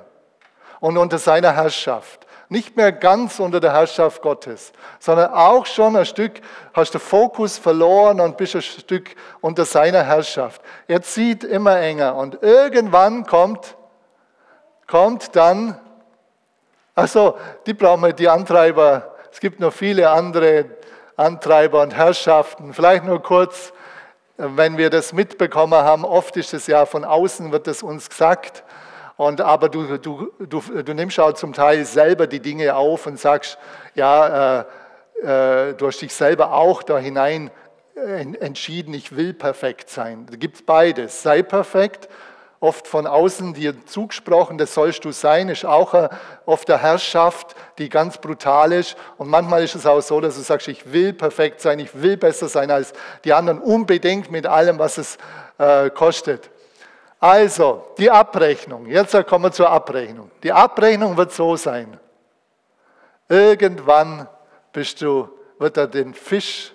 und 0.79 0.97
unter 0.97 1.17
seiner 1.17 1.53
Herrschaft. 1.53 2.25
Nicht 2.51 2.75
mehr 2.75 2.91
ganz 2.91 3.39
unter 3.39 3.59
der 3.59 3.73
Herrschaft 3.73 4.23
Gottes, 4.23 4.73
sondern 4.99 5.31
auch 5.33 5.67
schon 5.67 5.95
ein 5.95 6.05
Stück 6.05 6.41
hast 6.73 6.95
du 6.95 6.99
Fokus 6.99 7.59
verloren 7.59 8.19
und 8.19 8.37
bist 8.37 8.55
ein 8.55 8.63
Stück 8.63 9.15
unter 9.39 9.65
seiner 9.65 10.03
Herrschaft. 10.03 10.59
Er 10.87 11.03
zieht 11.03 11.43
immer 11.43 11.79
enger 11.79 12.15
und 12.15 12.41
irgendwann 12.41 13.23
kommt, 13.27 13.77
kommt 14.87 15.35
dann, 15.35 15.79
also 16.95 17.37
die 17.67 17.75
brauchen 17.75 18.01
wir, 18.01 18.13
die 18.13 18.27
Antreiber, 18.27 19.15
es 19.31 19.39
gibt 19.39 19.59
noch 19.59 19.71
viele 19.71 20.09
andere 20.09 20.65
Antreiber 21.19 21.81
und 21.81 21.93
Herrschaften. 21.93 22.73
Vielleicht 22.73 23.03
nur 23.03 23.21
kurz, 23.21 23.73
wenn 24.37 24.77
wir 24.77 24.89
das 24.89 25.11
mitbekommen 25.11 25.73
haben, 25.73 26.05
oft 26.05 26.37
ist 26.37 26.53
es 26.53 26.65
ja 26.67 26.85
von 26.85 27.03
außen, 27.03 27.51
wird 27.51 27.67
es 27.67 27.83
uns 27.83 28.09
gesagt. 28.09 28.63
Und, 29.17 29.41
aber 29.41 29.67
du, 29.67 29.97
du, 29.97 30.31
du, 30.39 30.61
du 30.61 30.93
nimmst 30.93 31.19
auch 31.19 31.33
zum 31.33 31.51
Teil 31.51 31.83
selber 31.83 32.25
die 32.25 32.39
Dinge 32.39 32.73
auf 32.73 33.05
und 33.05 33.19
sagst, 33.19 33.57
ja, 33.95 34.61
äh, 34.61 35.69
äh, 35.69 35.73
du 35.73 35.87
hast 35.87 35.99
dich 35.99 36.13
selber 36.13 36.53
auch 36.53 36.83
da 36.83 36.97
hinein 36.97 37.51
äh, 37.95 38.21
entschieden, 38.39 38.93
ich 38.93 39.13
will 39.15 39.33
perfekt 39.33 39.89
sein. 39.89 40.25
Da 40.29 40.37
gibt 40.37 40.55
es 40.55 40.65
beides. 40.65 41.21
Sei 41.21 41.43
perfekt 41.43 42.07
oft 42.59 42.87
von 42.87 43.07
außen 43.07 43.53
dir 43.53 43.85
zugesprochen, 43.85 44.57
das 44.57 44.73
sollst 44.73 45.05
du 45.05 45.11
sein, 45.11 45.49
ist 45.49 45.65
auch 45.65 46.09
oft 46.45 46.69
eine 46.69 46.81
Herrschaft, 46.81 47.55
die 47.77 47.89
ganz 47.89 48.17
brutal 48.17 48.73
ist. 48.73 48.97
Und 49.17 49.29
manchmal 49.29 49.63
ist 49.63 49.75
es 49.75 49.85
auch 49.85 50.01
so, 50.01 50.19
dass 50.19 50.35
du 50.35 50.41
sagst, 50.41 50.67
ich 50.67 50.91
will 50.91 51.13
perfekt 51.13 51.61
sein, 51.61 51.79
ich 51.79 52.01
will 52.01 52.17
besser 52.17 52.49
sein 52.49 52.69
als 52.69 52.93
die 53.23 53.33
anderen, 53.33 53.59
unbedingt 53.59 54.29
mit 54.29 54.45
allem, 54.45 54.77
was 54.77 54.97
es 54.97 55.17
äh, 55.57 55.89
kostet. 55.89 56.49
Also, 57.19 57.85
die 57.97 58.09
Abrechnung. 58.09 58.85
Jetzt 58.85 59.15
kommen 59.27 59.45
wir 59.45 59.51
zur 59.51 59.69
Abrechnung. 59.69 60.31
Die 60.41 60.51
Abrechnung 60.51 61.17
wird 61.17 61.33
so 61.33 61.55
sein. 61.55 61.99
Irgendwann 63.27 64.27
bist 64.71 65.01
du, 65.01 65.29
wird 65.59 65.77
er 65.77 65.87
den 65.87 66.13
Fisch, 66.13 66.73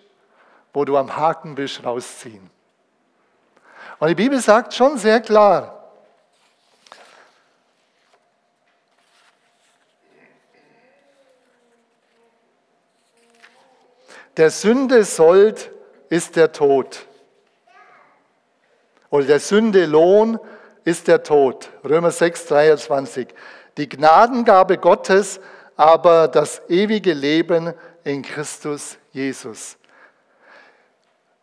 wo 0.73 0.85
du 0.85 0.97
am 0.97 1.17
Haken 1.17 1.55
bist, 1.55 1.85
rausziehen. 1.85 2.51
Und 3.99 4.09
die 4.09 4.15
Bibel 4.15 4.41
sagt 4.41 4.75
schon 4.75 4.99
sehr 4.99 5.21
klar, 5.21 5.75
der 14.37 14.51
Sünde 14.51 15.05
Sold 15.05 15.71
ist 16.09 16.37
der 16.37 16.53
Tod. 16.53 17.07
Oder 19.11 19.27
der 19.27 19.41
Sünde 19.41 19.87
Lohn 19.87 20.41
ist 20.85 21.07
der 21.07 21.23
Tod. 21.23 21.71
Römer 21.85 22.11
6, 22.11 22.47
23. 22.47 23.29
Die 23.77 23.89
Gnadengabe 23.89 24.79
Gottes, 24.79 25.41
aber 25.77 26.29
das 26.29 26.63
ewige 26.69 27.13
Leben 27.13 27.75
in 28.03 28.23
Christus 28.23 28.99
Jesus. 29.13 29.77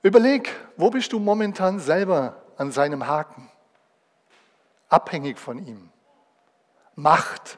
Überleg, 0.04 0.54
wo 0.76 0.90
bist 0.90 1.14
du 1.14 1.20
momentan 1.20 1.80
selber 1.80 2.41
an 2.58 2.72
seinem 2.72 3.08
Haken? 3.08 3.50
Abhängig 4.90 5.40
von 5.40 5.66
ihm. 5.66 5.90
Macht, 6.96 7.58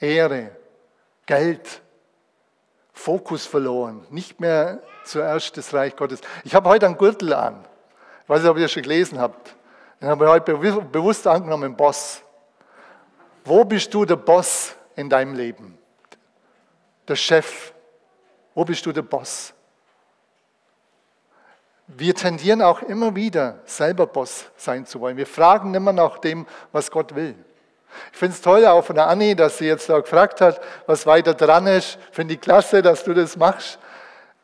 Ehre, 0.00 0.50
Geld, 1.26 1.82
Fokus 2.92 3.46
verloren, 3.46 4.06
nicht 4.10 4.40
mehr 4.40 4.82
zuerst 5.04 5.56
das 5.56 5.72
Reich 5.74 5.94
Gottes. 5.96 6.20
Ich 6.44 6.54
habe 6.54 6.68
heute 6.68 6.86
einen 6.86 6.96
Gürtel 6.96 7.32
an. 7.34 7.64
Ich 8.24 8.28
weiß 8.28 8.40
nicht, 8.40 8.50
ob 8.50 8.58
ihr 8.58 8.68
schon 8.68 8.82
gelesen 8.82 9.20
habt. 9.20 9.54
Den 10.00 10.08
habe 10.08 10.24
ich 10.24 10.30
heute 10.30 10.56
bewusst 10.56 11.26
angenommen, 11.26 11.76
Boss. 11.76 12.22
Wo 13.44 13.64
bist 13.64 13.92
du 13.94 14.04
der 14.04 14.16
Boss 14.16 14.74
in 14.96 15.08
deinem 15.08 15.34
Leben? 15.34 15.78
Der 17.06 17.16
Chef. 17.16 17.72
Wo 18.54 18.64
bist 18.64 18.84
du 18.84 18.92
der 18.92 19.02
Boss? 19.02 19.54
Wir 21.88 22.14
tendieren 22.14 22.62
auch 22.62 22.82
immer 22.82 23.14
wieder, 23.14 23.60
selber 23.64 24.06
Boss 24.06 24.46
sein 24.56 24.86
zu 24.86 25.00
wollen. 25.00 25.16
Wir 25.16 25.26
fragen 25.26 25.72
immer 25.74 25.92
nach 25.92 26.18
dem, 26.18 26.46
was 26.72 26.90
Gott 26.90 27.14
will. 27.14 27.36
Ich 28.12 28.18
finde 28.18 28.34
es 28.34 28.42
toll 28.42 28.66
auch 28.66 28.84
von 28.84 28.96
der 28.96 29.06
Anni, 29.06 29.34
dass 29.36 29.58
sie 29.58 29.66
jetzt 29.66 29.90
auch 29.90 30.02
gefragt 30.02 30.40
hat, 30.40 30.60
was 30.86 31.06
weiter 31.06 31.34
dran 31.34 31.66
ist. 31.66 31.98
Finde 32.10 32.34
ich 32.34 32.40
klasse, 32.40 32.82
dass 32.82 33.04
du 33.04 33.14
das 33.14 33.36
machst. 33.36 33.78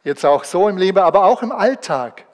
Jetzt 0.04 0.24
auch 0.24 0.44
so 0.44 0.68
im 0.68 0.76
Leben, 0.76 0.98
aber 0.98 1.24
auch 1.24 1.42
im 1.42 1.52
Alltag. 1.52 2.24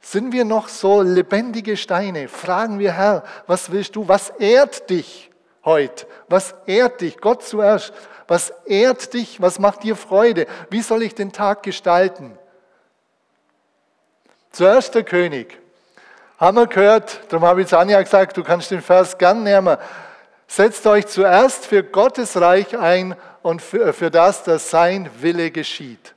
Sind 0.00 0.32
wir 0.32 0.44
noch 0.44 0.68
so 0.68 1.02
lebendige 1.02 1.76
Steine? 1.76 2.28
Fragen 2.28 2.78
wir, 2.78 2.92
Herr, 2.92 3.24
was 3.46 3.72
willst 3.72 3.96
du? 3.96 4.06
Was 4.06 4.30
ehrt 4.30 4.88
dich 4.90 5.30
heute? 5.64 6.06
Was 6.28 6.54
ehrt 6.66 7.00
dich? 7.00 7.18
Gott 7.18 7.42
zuerst. 7.42 7.92
Was 8.28 8.50
ehrt 8.66 9.14
dich? 9.14 9.40
Was 9.40 9.58
macht 9.58 9.82
dir 9.82 9.96
Freude? 9.96 10.46
Wie 10.70 10.82
soll 10.82 11.02
ich 11.02 11.14
den 11.14 11.32
Tag 11.32 11.62
gestalten? 11.62 12.38
Zuerst 14.58 14.96
der 14.96 15.04
König. 15.04 15.56
Haben 16.36 16.56
wir 16.56 16.66
gehört, 16.66 17.20
darum 17.28 17.46
habe 17.46 17.62
ich 17.62 17.68
zu 17.68 17.78
Anja 17.78 18.02
gesagt, 18.02 18.36
du 18.36 18.42
kannst 18.42 18.72
den 18.72 18.82
Vers 18.82 19.16
gern 19.16 19.44
nehmen. 19.44 19.76
Setzt 20.48 20.84
euch 20.88 21.06
zuerst 21.06 21.64
für 21.64 21.84
Gottes 21.84 22.36
Reich 22.40 22.76
ein 22.76 23.14
und 23.42 23.62
für, 23.62 23.92
für 23.92 24.10
das, 24.10 24.42
dass 24.42 24.68
sein 24.68 25.08
Wille 25.20 25.52
geschieht. 25.52 26.12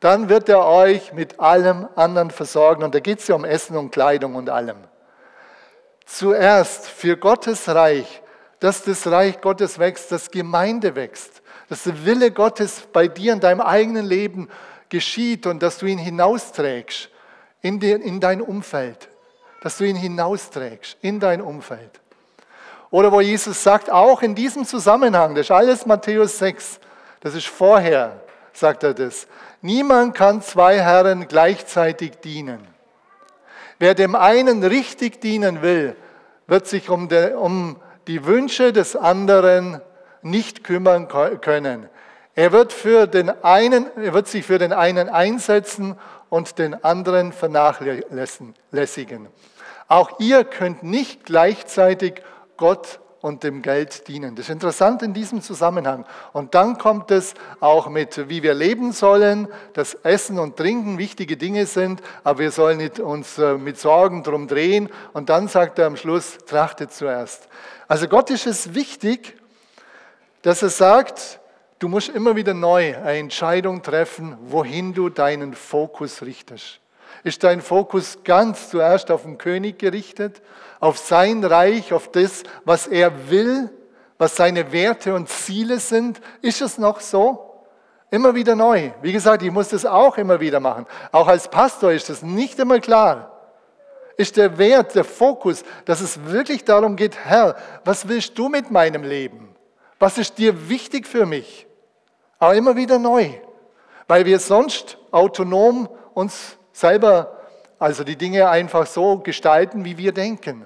Dann 0.00 0.30
wird 0.30 0.48
er 0.48 0.64
euch 0.64 1.12
mit 1.12 1.38
allem 1.38 1.86
anderen 1.94 2.30
versorgen. 2.30 2.82
Und 2.82 2.94
da 2.94 3.00
geht 3.00 3.18
es 3.18 3.28
ja 3.28 3.34
um 3.34 3.44
Essen 3.44 3.76
und 3.76 3.90
Kleidung 3.90 4.36
und 4.36 4.48
allem. 4.48 4.78
Zuerst 6.06 6.88
für 6.88 7.18
Gottes 7.18 7.68
Reich, 7.68 8.22
dass 8.58 8.84
das 8.84 9.06
Reich 9.06 9.38
Gottes 9.42 9.78
wächst, 9.78 10.10
dass 10.12 10.30
Gemeinde 10.30 10.94
wächst, 10.94 11.42
dass 11.68 11.82
der 11.82 12.06
Wille 12.06 12.30
Gottes 12.30 12.84
bei 12.90 13.06
dir 13.06 13.34
in 13.34 13.40
deinem 13.40 13.60
eigenen 13.60 14.06
Leben 14.06 14.48
geschieht 14.88 15.46
und 15.46 15.62
dass 15.62 15.76
du 15.76 15.84
ihn 15.84 15.98
hinausträgst 15.98 17.11
in, 17.62 17.80
die, 17.80 17.92
in 17.92 18.20
dein 18.20 18.42
Umfeld. 18.42 19.08
Dass 19.62 19.78
du 19.78 19.84
ihn 19.84 19.96
hinausträgst 19.96 20.98
in 21.00 21.20
dein 21.20 21.40
Umfeld. 21.40 22.00
Oder 22.90 23.10
wo 23.10 23.20
Jesus 23.20 23.62
sagt, 23.62 23.90
auch 23.90 24.20
in 24.20 24.34
diesem 24.34 24.66
Zusammenhang, 24.66 25.34
das 25.34 25.46
ist 25.46 25.50
alles 25.50 25.86
Matthäus 25.86 26.38
6, 26.38 26.78
das 27.20 27.34
ist 27.34 27.46
vorher, 27.46 28.20
sagt 28.52 28.82
er 28.82 28.92
das. 28.92 29.26
Niemand 29.62 30.14
kann 30.14 30.42
zwei 30.42 30.80
Herren 30.80 31.28
gleichzeitig 31.28 32.16
dienen. 32.18 32.66
Wer 33.78 33.94
dem 33.94 34.14
einen 34.14 34.62
richtig 34.62 35.20
dienen 35.20 35.62
will, 35.62 35.96
wird 36.46 36.66
sich 36.66 36.90
um, 36.90 37.08
de, 37.08 37.34
um 37.34 37.80
die 38.06 38.26
Wünsche 38.26 38.72
des 38.72 38.94
anderen 38.96 39.80
nicht 40.22 40.64
kümmern 40.64 41.08
können. 41.40 41.88
Er 42.34 42.52
wird, 42.52 42.72
für 42.72 43.06
den 43.06 43.30
einen, 43.42 43.86
er 43.96 44.12
wird 44.14 44.28
sich 44.28 44.46
für 44.46 44.58
den 44.58 44.72
einen 44.72 45.08
einsetzen 45.08 45.96
und 46.32 46.58
den 46.58 46.82
anderen 46.82 47.30
vernachlässigen. 47.30 49.28
Auch 49.86 50.18
ihr 50.18 50.44
könnt 50.44 50.82
nicht 50.82 51.26
gleichzeitig 51.26 52.22
Gott 52.56 53.00
und 53.20 53.42
dem 53.42 53.60
Geld 53.60 54.08
dienen. 54.08 54.34
Das 54.34 54.46
ist 54.46 54.50
interessant 54.50 55.02
in 55.02 55.12
diesem 55.12 55.42
Zusammenhang. 55.42 56.06
Und 56.32 56.54
dann 56.54 56.78
kommt 56.78 57.10
es 57.10 57.34
auch 57.60 57.90
mit, 57.90 58.30
wie 58.30 58.42
wir 58.42 58.54
leben 58.54 58.92
sollen, 58.92 59.46
dass 59.74 59.92
Essen 59.92 60.38
und 60.38 60.56
Trinken 60.56 60.96
wichtige 60.96 61.36
Dinge 61.36 61.66
sind, 61.66 62.00
aber 62.24 62.38
wir 62.38 62.50
sollen 62.50 62.78
nicht 62.78 62.98
uns 62.98 63.36
äh, 63.36 63.58
mit 63.58 63.78
Sorgen 63.78 64.22
drum 64.22 64.48
drehen. 64.48 64.88
Und 65.12 65.28
dann 65.28 65.48
sagt 65.48 65.78
er 65.78 65.86
am 65.86 65.98
Schluss, 65.98 66.38
trachtet 66.46 66.94
zuerst. 66.94 67.46
Also 67.88 68.08
Gott 68.08 68.30
ist 68.30 68.46
es 68.46 68.72
wichtig, 68.72 69.36
dass 70.40 70.62
er 70.62 70.70
sagt, 70.70 71.41
du 71.82 71.88
musst 71.88 72.10
immer 72.10 72.36
wieder 72.36 72.54
neu 72.54 72.96
eine 72.96 73.18
Entscheidung 73.18 73.82
treffen, 73.82 74.36
wohin 74.42 74.94
du 74.94 75.08
deinen 75.08 75.54
Fokus 75.54 76.22
richtest. 76.22 76.80
Ist 77.24 77.42
dein 77.42 77.60
Fokus 77.60 78.18
ganz 78.24 78.70
zuerst 78.70 79.10
auf 79.10 79.22
den 79.22 79.36
König 79.36 79.78
gerichtet, 79.78 80.42
auf 80.80 80.98
sein 80.98 81.44
Reich, 81.44 81.92
auf 81.92 82.10
das, 82.10 82.44
was 82.64 82.86
er 82.86 83.30
will, 83.30 83.70
was 84.18 84.36
seine 84.36 84.70
Werte 84.72 85.14
und 85.14 85.28
Ziele 85.28 85.78
sind? 85.78 86.20
Ist 86.40 86.62
es 86.62 86.78
noch 86.78 87.00
so? 87.00 87.64
Immer 88.10 88.34
wieder 88.34 88.54
neu. 88.54 88.90
Wie 89.02 89.12
gesagt, 89.12 89.42
ich 89.42 89.50
muss 89.50 89.68
das 89.68 89.84
auch 89.84 90.18
immer 90.18 90.38
wieder 90.38 90.60
machen. 90.60 90.86
Auch 91.10 91.26
als 91.26 91.48
Pastor 91.48 91.92
ist 91.92 92.08
das 92.08 92.22
nicht 92.22 92.58
immer 92.58 92.78
klar. 92.78 93.40
Ist 94.16 94.36
der 94.36 94.58
Wert, 94.58 94.94
der 94.94 95.04
Fokus, 95.04 95.64
dass 95.84 96.00
es 96.00 96.26
wirklich 96.26 96.64
darum 96.64 96.96
geht, 96.96 97.16
Herr, 97.24 97.56
was 97.84 98.06
willst 98.06 98.38
du 98.38 98.48
mit 98.48 98.70
meinem 98.70 99.02
Leben? 99.02 99.54
Was 99.98 100.18
ist 100.18 100.38
dir 100.38 100.68
wichtig 100.68 101.06
für 101.06 101.26
mich? 101.26 101.66
Aber 102.42 102.56
immer 102.56 102.74
wieder 102.74 102.98
neu, 102.98 103.30
weil 104.08 104.26
wir 104.26 104.40
sonst 104.40 104.98
autonom 105.12 105.88
uns 106.12 106.56
selber, 106.72 107.38
also 107.78 108.02
die 108.02 108.16
Dinge 108.16 108.48
einfach 108.48 108.84
so 108.84 109.18
gestalten, 109.18 109.84
wie 109.84 109.96
wir 109.96 110.10
denken. 110.10 110.64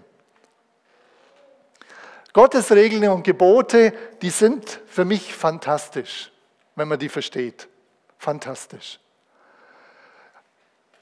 Gottes 2.33 2.73
Regeln 2.73 3.07
und 3.11 3.25
Gebote, 3.25 3.93
die 4.23 4.31
sind 4.31 4.81
für 4.87 5.05
mich 5.05 5.35
fantastisch, 5.35 6.33
wenn 6.77 6.89
man 6.89 6.99
die 6.99 7.11
versteht. 7.11 7.69
Fantastisch. 8.17 8.99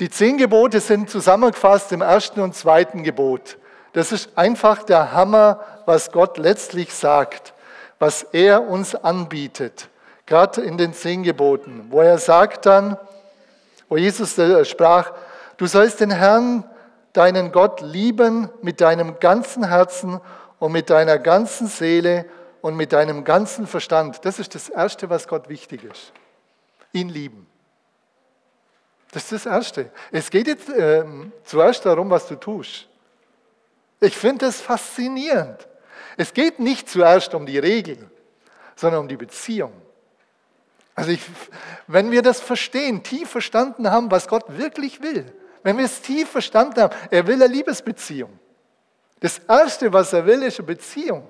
Die 0.00 0.10
zehn 0.10 0.38
Gebote 0.38 0.80
sind 0.80 1.08
zusammengefasst 1.08 1.92
im 1.92 2.00
ersten 2.00 2.40
und 2.40 2.56
zweiten 2.56 3.04
Gebot. 3.04 3.58
Das 3.92 4.10
ist 4.10 4.36
einfach 4.36 4.82
der 4.82 5.12
Hammer, 5.12 5.60
was 5.86 6.10
Gott 6.10 6.36
letztlich 6.36 6.92
sagt 6.92 7.54
was 7.98 8.22
er 8.22 8.68
uns 8.68 8.94
anbietet, 8.94 9.88
gerade 10.26 10.62
in 10.62 10.78
den 10.78 10.94
zehn 10.94 11.22
Geboten, 11.22 11.86
wo 11.90 12.00
er 12.00 12.18
sagt 12.18 12.66
dann, 12.66 12.96
wo 13.88 13.96
Jesus 13.96 14.36
sprach, 14.68 15.12
du 15.56 15.66
sollst 15.66 16.00
den 16.00 16.10
Herrn, 16.10 16.64
deinen 17.12 17.52
Gott 17.52 17.80
lieben 17.80 18.48
mit 18.62 18.80
deinem 18.80 19.20
ganzen 19.20 19.68
Herzen 19.68 20.20
und 20.58 20.72
mit 20.72 20.90
deiner 20.90 21.18
ganzen 21.18 21.68
Seele 21.68 22.26
und 22.60 22.76
mit 22.76 22.92
deinem 22.92 23.24
ganzen 23.24 23.66
Verstand. 23.66 24.24
Das 24.24 24.38
ist 24.38 24.54
das 24.54 24.68
Erste, 24.68 25.10
was 25.10 25.28
Gott 25.28 25.48
wichtig 25.48 25.84
ist. 25.84 26.12
Ihn 26.92 27.08
lieben. 27.08 27.46
Das 29.12 29.24
ist 29.24 29.44
das 29.44 29.46
Erste. 29.46 29.90
Es 30.10 30.28
geht 30.30 30.48
jetzt 30.48 30.68
äh, 30.68 31.04
zuerst 31.44 31.86
darum, 31.86 32.10
was 32.10 32.26
du 32.26 32.34
tust. 32.34 32.88
Ich 34.00 34.16
finde 34.16 34.46
das 34.46 34.60
faszinierend. 34.60 35.68
Es 36.16 36.34
geht 36.34 36.58
nicht 36.58 36.88
zuerst 36.88 37.34
um 37.34 37.46
die 37.46 37.58
Regeln, 37.58 38.10
sondern 38.74 39.02
um 39.02 39.08
die 39.08 39.16
Beziehung. 39.16 39.72
Also 40.94 41.10
ich, 41.10 41.22
wenn 41.86 42.10
wir 42.10 42.22
das 42.22 42.40
verstehen, 42.40 43.02
tief 43.02 43.30
verstanden 43.30 43.90
haben, 43.90 44.10
was 44.10 44.28
Gott 44.28 44.44
wirklich 44.48 45.02
will, 45.02 45.26
wenn 45.62 45.78
wir 45.78 45.84
es 45.84 46.00
tief 46.02 46.28
verstanden 46.30 46.80
haben, 46.80 46.94
er 47.10 47.26
will 47.26 47.34
eine 47.34 47.46
Liebesbeziehung. 47.46 48.38
Das 49.20 49.38
Erste, 49.48 49.92
was 49.92 50.12
er 50.12 50.26
will, 50.26 50.42
ist 50.42 50.58
eine 50.58 50.66
Beziehung. 50.66 51.26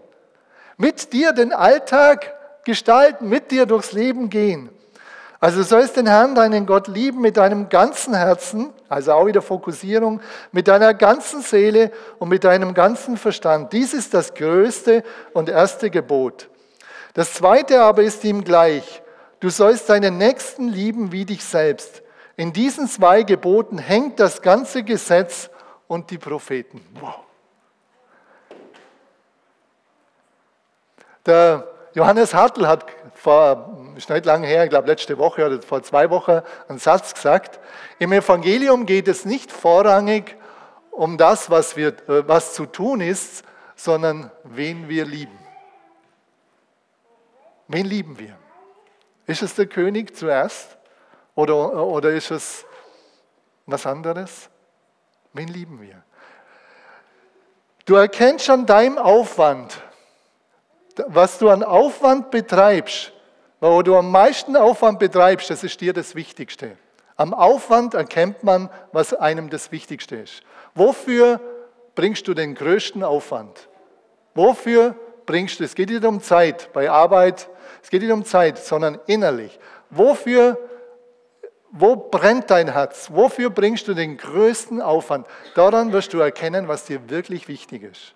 Mit 0.76 1.12
dir 1.12 1.32
den 1.32 1.52
Alltag 1.52 2.34
gestalten, 2.64 3.28
mit 3.28 3.50
dir 3.50 3.66
durchs 3.66 3.92
Leben 3.92 4.28
gehen. 4.28 4.70
Also 5.38 5.58
du 5.58 5.64
sollst 5.64 5.96
den 5.96 6.06
Herrn, 6.06 6.34
deinen 6.34 6.64
Gott 6.64 6.88
lieben 6.88 7.20
mit 7.20 7.36
deinem 7.36 7.68
ganzen 7.68 8.14
Herzen, 8.14 8.72
also 8.88 9.12
auch 9.12 9.26
wieder 9.26 9.42
Fokussierung, 9.42 10.20
mit 10.52 10.68
deiner 10.68 10.94
ganzen 10.94 11.42
Seele 11.42 11.92
und 12.18 12.30
mit 12.30 12.44
deinem 12.44 12.72
ganzen 12.72 13.18
Verstand. 13.18 13.72
Dies 13.72 13.92
ist 13.92 14.14
das 14.14 14.34
größte 14.34 15.04
und 15.34 15.50
erste 15.50 15.90
Gebot. 15.90 16.48
Das 17.12 17.34
zweite 17.34 17.82
aber 17.82 18.02
ist 18.02 18.24
ihm 18.24 18.42
gleich. 18.42 19.02
Du 19.44 19.50
sollst 19.50 19.90
deinen 19.90 20.16
Nächsten 20.16 20.68
lieben 20.68 21.12
wie 21.12 21.26
dich 21.26 21.44
selbst. 21.44 22.02
In 22.34 22.54
diesen 22.54 22.88
zwei 22.88 23.24
Geboten 23.24 23.76
hängt 23.76 24.18
das 24.18 24.40
ganze 24.40 24.82
Gesetz 24.82 25.50
und 25.86 26.10
die 26.10 26.16
Propheten. 26.16 26.80
Wow. 26.98 27.16
Der 31.26 31.68
Johannes 31.92 32.32
Hartl 32.32 32.66
hat 32.66 32.86
vor 33.16 33.92
ist 33.98 34.08
nicht 34.08 34.24
lange 34.24 34.46
her, 34.46 34.64
ich 34.64 34.70
glaube 34.70 34.88
letzte 34.88 35.18
Woche 35.18 35.44
oder 35.44 35.60
vor 35.60 35.82
zwei 35.82 36.08
Wochen, 36.08 36.40
einen 36.66 36.78
Satz 36.78 37.12
gesagt. 37.12 37.60
Im 37.98 38.12
Evangelium 38.12 38.86
geht 38.86 39.08
es 39.08 39.26
nicht 39.26 39.52
vorrangig 39.52 40.38
um 40.90 41.18
das, 41.18 41.50
was, 41.50 41.76
wir, 41.76 41.88
äh, 42.08 42.26
was 42.26 42.54
zu 42.54 42.64
tun 42.64 43.02
ist, 43.02 43.44
sondern 43.76 44.30
wen 44.44 44.88
wir 44.88 45.04
lieben. 45.04 45.38
Wen 47.68 47.84
lieben 47.84 48.18
wir? 48.18 48.38
Ist 49.26 49.42
es 49.42 49.54
der 49.54 49.66
König 49.66 50.16
zuerst 50.16 50.76
oder, 51.34 51.86
oder 51.86 52.10
ist 52.10 52.30
es 52.30 52.64
was 53.66 53.86
anderes? 53.86 54.50
Wen 55.32 55.48
lieben 55.48 55.80
wir? 55.80 56.02
Du 57.86 57.96
erkennst 57.96 58.48
an 58.50 58.66
deinem 58.66 58.98
Aufwand, 58.98 59.82
was 61.08 61.38
du 61.38 61.50
an 61.50 61.62
Aufwand 61.62 62.30
betreibst, 62.30 63.12
wo 63.60 63.82
du 63.82 63.96
am 63.96 64.10
meisten 64.10 64.56
Aufwand 64.56 64.98
betreibst, 64.98 65.50
das 65.50 65.64
ist 65.64 65.80
dir 65.80 65.92
das 65.92 66.14
Wichtigste. 66.14 66.76
Am 67.16 67.32
Aufwand 67.32 67.94
erkennt 67.94 68.42
man, 68.42 68.70
was 68.92 69.14
einem 69.14 69.50
das 69.50 69.72
Wichtigste 69.72 70.16
ist. 70.16 70.42
Wofür 70.74 71.40
bringst 71.94 72.26
du 72.26 72.34
den 72.34 72.54
größten 72.54 73.04
Aufwand? 73.04 73.68
Wofür 74.34 74.96
bringst 75.26 75.60
du, 75.60 75.64
es 75.64 75.74
geht 75.74 75.90
nicht 75.90 76.04
um 76.04 76.20
Zeit 76.20 76.72
bei 76.72 76.90
Arbeit, 76.90 77.48
es 77.82 77.90
geht 77.90 78.02
nicht 78.02 78.12
um 78.12 78.24
Zeit, 78.24 78.58
sondern 78.58 78.98
innerlich. 79.06 79.58
Wofür, 79.90 80.58
wo 81.70 81.96
brennt 81.96 82.50
dein 82.50 82.72
Herz? 82.72 83.10
Wofür 83.12 83.50
bringst 83.50 83.88
du 83.88 83.94
den 83.94 84.16
größten 84.16 84.80
Aufwand? 84.80 85.26
Daran 85.54 85.92
wirst 85.92 86.12
du 86.12 86.18
erkennen, 86.20 86.68
was 86.68 86.84
dir 86.84 87.10
wirklich 87.10 87.48
wichtig 87.48 87.82
ist. 87.82 88.14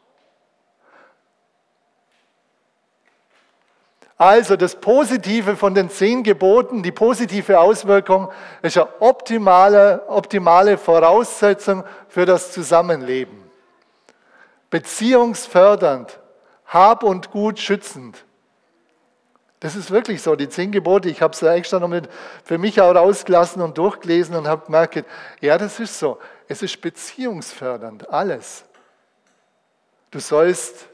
Also 4.18 4.56
das 4.56 4.74
Positive 4.74 5.56
von 5.56 5.74
den 5.74 5.88
zehn 5.88 6.24
Geboten, 6.24 6.82
die 6.82 6.90
positive 6.90 7.61
Auswirkung 7.61 8.32
ist 8.62 8.76
eine 8.76 8.88
optimale, 9.00 10.02
optimale 10.08 10.76
Voraussetzung 10.76 11.84
für 12.08 12.26
das 12.26 12.50
Zusammenleben. 12.50 13.38
Beziehungsfördernd, 14.70 16.18
Hab 16.66 17.04
und 17.04 17.30
Gut 17.30 17.61
schützend. 17.61 18.24
Das 19.60 19.74
ist 19.74 19.90
wirklich 19.90 20.22
so, 20.22 20.36
die 20.36 20.48
zehn 20.48 20.70
Gebote. 20.70 21.08
Ich 21.08 21.20
habe 21.20 21.34
es 21.34 21.42
extra 21.42 21.80
noch 21.80 21.88
mit, 21.88 22.08
für 22.44 22.58
mich 22.58 22.80
auch 22.80 22.94
rausgelassen 22.94 23.60
und 23.60 23.76
durchgelesen 23.76 24.36
und 24.36 24.46
habe 24.46 24.66
gemerkt, 24.66 25.04
ja, 25.40 25.58
das 25.58 25.80
ist 25.80 25.98
so. 25.98 26.18
Es 26.46 26.62
ist 26.62 26.80
beziehungsfördernd, 26.80 28.08
alles. 28.08 28.64
Du 30.10 30.20
sollst 30.20 30.88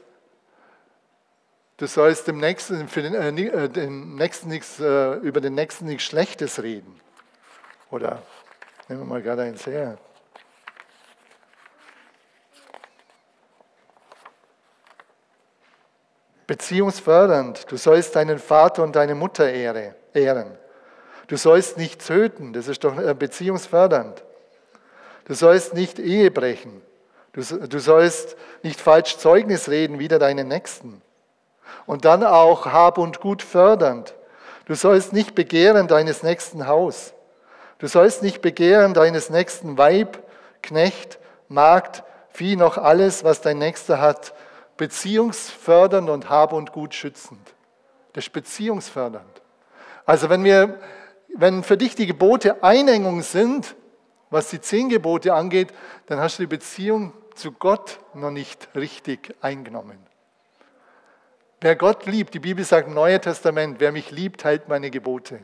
Du 1.77 1.87
sollst 1.87 2.27
dem 2.27 2.37
Nächsten, 2.37 2.87
für 2.87 3.01
den, 3.01 3.13
äh, 3.13 3.29
äh, 3.29 3.69
den 3.69 4.15
Nächsten 4.15 4.47
nichts, 4.47 4.79
äh, 4.79 5.15
über 5.15 5.41
den 5.41 5.55
Nächsten 5.55 5.85
nichts 5.85 6.05
Schlechtes 6.05 6.63
reden. 6.63 7.01
Oder 7.91 8.21
nehmen 8.87 9.01
wir 9.01 9.05
mal 9.05 9.21
gerade 9.21 9.41
eins 9.41 9.65
her. 9.65 9.97
Beziehungsfördernd. 16.47 17.71
Du 17.71 17.77
sollst 17.77 18.15
deinen 18.15 18.39
Vater 18.39 18.83
und 18.83 18.95
deine 18.95 19.15
Mutter 19.15 19.51
ehren. 19.51 20.51
Du 21.27 21.37
sollst 21.37 21.77
nicht 21.77 22.05
töten, 22.05 22.53
das 22.53 22.67
ist 22.67 22.83
doch 22.83 22.97
äh, 22.97 23.13
beziehungsfördernd. 23.13 24.23
Du 25.25 25.33
sollst 25.33 25.73
nicht 25.73 25.97
Ehe 25.97 26.29
brechen. 26.29 26.81
Du, 27.33 27.79
sollst 27.79 28.37
nicht 28.63 28.79
falsch 28.79 29.17
Zeugnis 29.17 29.67
reden, 29.67 29.99
wider 29.99 30.19
deinen 30.19 30.47
Nächsten. 30.47 31.01
Und 31.85 32.05
dann 32.05 32.23
auch 32.23 32.65
Hab 32.67 32.97
und 32.97 33.19
Gut 33.19 33.41
fördernd. 33.41 34.13
Du 34.65 34.73
sollst 34.73 35.11
nicht 35.11 35.35
begehren 35.35 35.87
deines 35.87 36.23
nächsten 36.23 36.65
Haus. 36.67 37.13
Du 37.79 37.87
sollst 37.87 38.23
nicht 38.23 38.41
begehren 38.41 38.93
deines 38.93 39.29
nächsten 39.29 39.77
Weib, 39.77 40.19
Knecht, 40.63 41.19
Magd, 41.49 42.03
Vieh, 42.29 42.55
noch 42.55 42.77
alles, 42.77 43.23
was 43.23 43.41
dein 43.41 43.57
Nächster 43.57 43.99
hat, 43.99 44.33
beziehungsfördernd 44.77 46.09
und 46.09 46.29
Hab 46.29 46.53
und 46.53 46.71
Gut 46.71 46.93
schützend. 46.93 47.53
Das 48.13 48.25
ist 48.25 48.33
beziehungsfördernd. 48.33 49.41
Also 50.05 50.29
wenn, 50.29 50.43
wir, 50.43 50.79
wenn 51.35 51.63
für 51.63 51.77
dich 51.77 51.95
die 51.95 52.05
Gebote 52.05 52.63
Einengung 52.63 53.21
sind, 53.21 53.75
was 54.29 54.49
die 54.49 54.61
zehn 54.61 54.89
Gebote 54.89 55.33
angeht, 55.33 55.73
dann 56.07 56.19
hast 56.19 56.39
du 56.39 56.43
die 56.43 56.47
Beziehung 56.47 57.13
zu 57.35 57.51
Gott 57.51 57.99
noch 58.13 58.31
nicht 58.31 58.69
richtig 58.75 59.35
eingenommen. 59.41 59.97
Wer 61.61 61.75
Gott 61.75 62.05
liebt, 62.05 62.33
die 62.33 62.39
Bibel 62.39 62.63
sagt 62.63 62.87
im 62.87 62.93
Neuen 62.93 63.21
Testament, 63.21 63.79
wer 63.79 63.91
mich 63.91 64.11
liebt, 64.11 64.43
hält 64.43 64.67
meine 64.67 64.91
Gebote. 64.91 65.41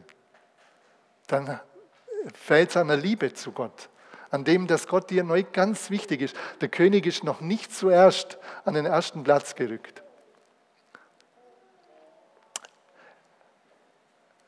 Dann 1.28 1.60
fällt 2.34 2.70
es 2.72 2.78
an 2.78 2.90
der 2.90 2.98
Liebe 2.98 3.34
zu 3.34 3.52
Gott, 3.52 3.90
an 4.32 4.46
dem, 4.46 4.66
dass 4.66 4.88
Gott 4.88 5.10
dir 5.10 5.24
neu 5.24 5.44
ganz 5.44 5.90
wichtig 5.90 6.22
ist. 6.22 6.36
Der 6.62 6.70
König 6.70 7.06
ist 7.06 7.24
noch 7.24 7.42
nicht 7.42 7.74
zuerst 7.76 8.38
an 8.66 8.74
den 8.74 8.86
ersten 8.86 9.24
Platz 9.24 9.56
gerückt. 9.56 10.02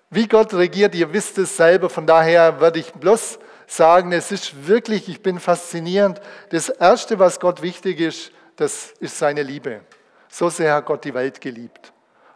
Wie 0.09 0.27
Gott 0.27 0.53
regiert, 0.53 0.95
ihr 0.95 1.11
wisst 1.11 1.37
es 1.37 1.57
selber, 1.57 1.89
von 1.89 2.05
daher 2.05 2.59
würde 2.59 2.79
ich 2.79 2.93
bloß 2.93 3.39
sagen, 3.65 4.11
es 4.11 4.31
ist 4.31 4.67
wirklich, 4.67 5.09
ich 5.09 5.21
bin 5.21 5.39
faszinierend. 5.39 6.21
Das 6.49 6.69
Erste, 6.69 7.19
was 7.19 7.39
Gott 7.39 7.61
wichtig 7.61 7.99
ist, 7.99 8.31
das 8.55 8.93
ist 8.99 9.17
seine 9.17 9.41
Liebe. 9.41 9.81
So 10.29 10.49
sehr 10.49 10.75
hat 10.75 10.85
Gott 10.85 11.03
die 11.03 11.13
Welt 11.13 11.41
geliebt. 11.41 11.91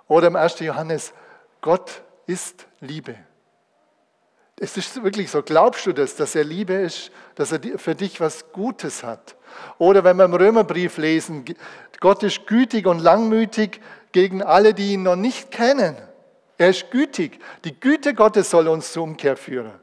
Oder 0.08 0.28
im 0.28 0.36
1. 0.36 0.60
Johannes, 0.60 1.14
Gott 1.62 2.02
ist 2.26 2.66
Liebe. 2.80 3.16
Es 4.60 4.76
ist 4.76 5.04
wirklich 5.04 5.30
so, 5.30 5.44
glaubst 5.44 5.86
du 5.86 5.94
das, 5.94 6.16
dass 6.16 6.34
er 6.34 6.44
Liebe 6.44 6.74
ist, 6.74 7.12
dass 7.36 7.52
er 7.52 7.60
für 7.78 7.94
dich 7.94 8.20
was 8.20 8.52
Gutes 8.52 9.04
hat? 9.04 9.36
Oder 9.78 10.04
wenn 10.04 10.18
wir 10.18 10.26
im 10.26 10.34
Römerbrief 10.34 10.98
lesen, 10.98 11.46
Gott 12.00 12.24
ist 12.24 12.48
gütig 12.48 12.88
und 12.88 13.00
langmütig 13.00 13.82
gegen 14.12 14.42
alle, 14.42 14.74
die 14.74 14.94
ihn 14.94 15.04
noch 15.04 15.16
nicht 15.16 15.52
kennen. 15.52 15.96
Er 16.58 16.70
ist 16.70 16.90
gütig. 16.90 17.40
Die 17.66 17.80
Güte 17.80 18.16
Gottes 18.16 18.50
soll 18.50 18.68
uns 18.68 18.92
zur 18.92 19.04
Umkehr 19.04 19.38
führen. 19.38 19.74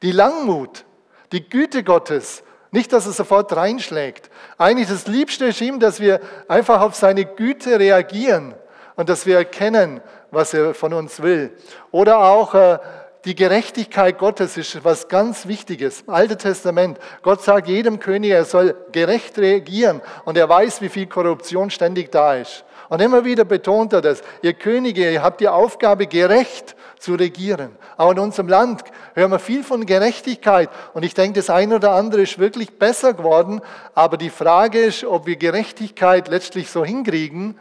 Die 0.00 0.12
Langmut, 0.12 0.84
die 1.30 1.46
Güte 1.46 1.84
Gottes. 1.84 2.42
Nicht, 2.70 2.92
dass 2.94 3.04
er 3.04 3.12
sofort 3.12 3.54
reinschlägt. 3.54 4.30
Eigentlich 4.56 4.88
das 4.88 5.06
Liebste 5.06 5.46
ist 5.46 5.60
ihm, 5.60 5.78
dass 5.78 6.00
wir 6.00 6.20
einfach 6.48 6.80
auf 6.80 6.94
seine 6.94 7.26
Güte 7.26 7.78
reagieren 7.78 8.54
und 8.96 9.10
dass 9.10 9.26
wir 9.26 9.36
erkennen, 9.36 10.00
was 10.30 10.54
er 10.54 10.72
von 10.72 10.94
uns 10.94 11.20
will. 11.20 11.54
Oder 11.90 12.18
auch, 12.18 12.54
äh, 12.54 12.78
die 13.24 13.36
Gerechtigkeit 13.36 14.18
Gottes 14.18 14.56
ist 14.56 14.84
was 14.84 15.06
ganz 15.06 15.46
Wichtiges. 15.46 16.02
Im 16.02 16.14
Alten 16.14 16.38
Testament, 16.38 16.98
Gott 17.22 17.42
sagt 17.42 17.68
jedem 17.68 18.00
König, 18.00 18.32
er 18.32 18.44
soll 18.44 18.74
gerecht 18.90 19.38
regieren 19.38 20.00
und 20.24 20.36
er 20.36 20.48
weiß, 20.48 20.80
wie 20.80 20.88
viel 20.88 21.06
Korruption 21.06 21.70
ständig 21.70 22.10
da 22.10 22.34
ist. 22.34 22.64
Und 22.88 23.00
immer 23.00 23.24
wieder 23.24 23.44
betont 23.44 23.92
er 23.92 24.00
das. 24.00 24.22
Ihr 24.42 24.54
Könige, 24.54 25.10
ihr 25.10 25.22
habt 25.22 25.40
die 25.40 25.48
Aufgabe, 25.48 26.06
gerecht 26.06 26.74
zu 26.98 27.14
regieren. 27.14 27.76
Auch 27.96 28.10
in 28.10 28.18
unserem 28.18 28.48
Land 28.48 28.82
hören 29.14 29.30
wir 29.30 29.38
viel 29.38 29.62
von 29.62 29.86
Gerechtigkeit. 29.86 30.68
Und 30.92 31.04
ich 31.04 31.14
denke, 31.14 31.38
das 31.38 31.48
eine 31.48 31.76
oder 31.76 31.92
andere 31.92 32.22
ist 32.22 32.38
wirklich 32.38 32.78
besser 32.78 33.14
geworden. 33.14 33.60
Aber 33.94 34.16
die 34.16 34.30
Frage 34.30 34.80
ist, 34.80 35.04
ob 35.04 35.26
wir 35.26 35.36
Gerechtigkeit 35.36 36.28
letztlich 36.28 36.70
so 36.70 36.84
hinkriegen, 36.84 37.58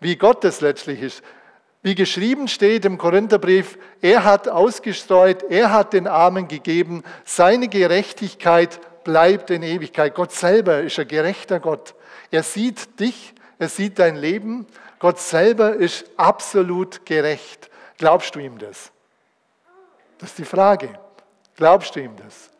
wie 0.00 0.16
Gott 0.16 0.44
es 0.44 0.60
letztlich 0.60 1.00
ist. 1.00 1.22
Wie 1.82 1.94
geschrieben 1.94 2.46
steht 2.46 2.84
im 2.84 2.98
Korintherbrief, 2.98 3.78
er 4.02 4.24
hat 4.24 4.48
ausgestreut, 4.48 5.44
er 5.44 5.72
hat 5.72 5.94
den 5.94 6.06
Armen 6.06 6.46
gegeben, 6.46 7.02
seine 7.24 7.68
Gerechtigkeit 7.68 8.80
bleibt 9.02 9.50
in 9.50 9.62
Ewigkeit. 9.62 10.14
Gott 10.14 10.32
selber 10.32 10.80
ist 10.80 10.98
ein 10.98 11.08
gerechter 11.08 11.58
Gott. 11.58 11.94
Er 12.30 12.42
sieht 12.42 13.00
dich, 13.00 13.34
er 13.58 13.68
sieht 13.68 13.98
dein 13.98 14.16
Leben. 14.16 14.66
Gott 14.98 15.18
selber 15.18 15.74
ist 15.74 16.04
absolut 16.18 17.06
gerecht. 17.06 17.70
Glaubst 17.96 18.34
du 18.34 18.40
ihm 18.40 18.58
das? 18.58 18.92
Das 20.18 20.30
ist 20.30 20.38
die 20.38 20.44
Frage. 20.44 20.90
Glaubst 21.56 21.96
du 21.96 22.00
ihm 22.00 22.14
das? 22.16 22.50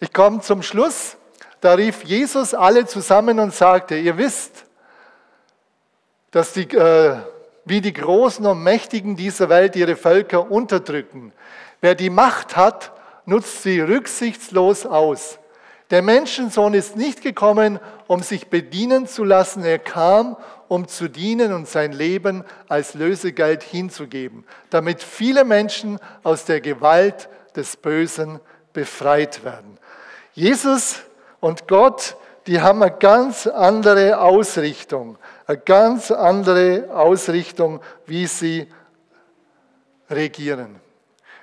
Ich 0.00 0.12
komme 0.12 0.40
zum 0.40 0.62
Schluss. 0.62 1.16
Da 1.60 1.74
rief 1.74 2.02
Jesus 2.04 2.52
alle 2.52 2.86
zusammen 2.86 3.38
und 3.38 3.54
sagte, 3.54 3.96
ihr 3.96 4.18
wisst, 4.18 4.65
dass 6.36 6.52
die, 6.52 6.68
äh, 6.76 7.16
wie 7.64 7.80
die 7.80 7.94
Großen 7.94 8.44
und 8.44 8.62
Mächtigen 8.62 9.16
dieser 9.16 9.48
Welt 9.48 9.74
ihre 9.74 9.96
Völker 9.96 10.50
unterdrücken. 10.50 11.32
Wer 11.80 11.94
die 11.94 12.10
Macht 12.10 12.58
hat, 12.58 12.92
nutzt 13.24 13.62
sie 13.62 13.80
rücksichtslos 13.80 14.84
aus. 14.84 15.38
Der 15.88 16.02
Menschensohn 16.02 16.74
ist 16.74 16.94
nicht 16.94 17.22
gekommen, 17.22 17.80
um 18.06 18.22
sich 18.22 18.48
bedienen 18.48 19.06
zu 19.06 19.24
lassen. 19.24 19.64
Er 19.64 19.78
kam, 19.78 20.36
um 20.68 20.86
zu 20.88 21.08
dienen 21.08 21.54
und 21.54 21.68
sein 21.68 21.92
Leben 21.92 22.44
als 22.68 22.92
Lösegeld 22.92 23.62
hinzugeben, 23.62 24.44
damit 24.68 25.02
viele 25.02 25.42
Menschen 25.42 25.98
aus 26.22 26.44
der 26.44 26.60
Gewalt 26.60 27.30
des 27.56 27.78
Bösen 27.78 28.40
befreit 28.74 29.42
werden. 29.42 29.78
Jesus 30.34 30.96
und 31.40 31.66
Gott, 31.66 32.18
die 32.46 32.60
haben 32.60 32.82
eine 32.82 32.92
ganz 32.92 33.46
andere 33.46 34.20
Ausrichtung 34.20 35.16
eine 35.46 35.58
ganz 35.58 36.10
andere 36.10 36.88
Ausrichtung, 36.92 37.80
wie 38.06 38.26
sie 38.26 38.68
regieren. 40.10 40.80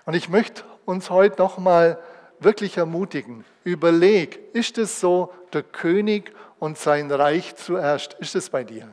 Und 0.06 0.14
ich 0.14 0.30
möchte 0.30 0.64
uns 0.86 1.10
heute 1.10 1.42
nochmal 1.42 1.98
wirklich 2.40 2.78
ermutigen. 2.78 3.46
Überleg, 3.64 4.40
ist 4.54 4.78
es 4.78 5.00
so, 5.00 5.34
der 5.54 5.64
König 5.64 6.34
und 6.60 6.78
sein 6.78 7.12
Reich 7.12 7.56
zuerst? 7.56 8.14
Ist 8.16 8.36
es 8.36 8.50
bei 8.50 8.64
dir? 8.64 8.90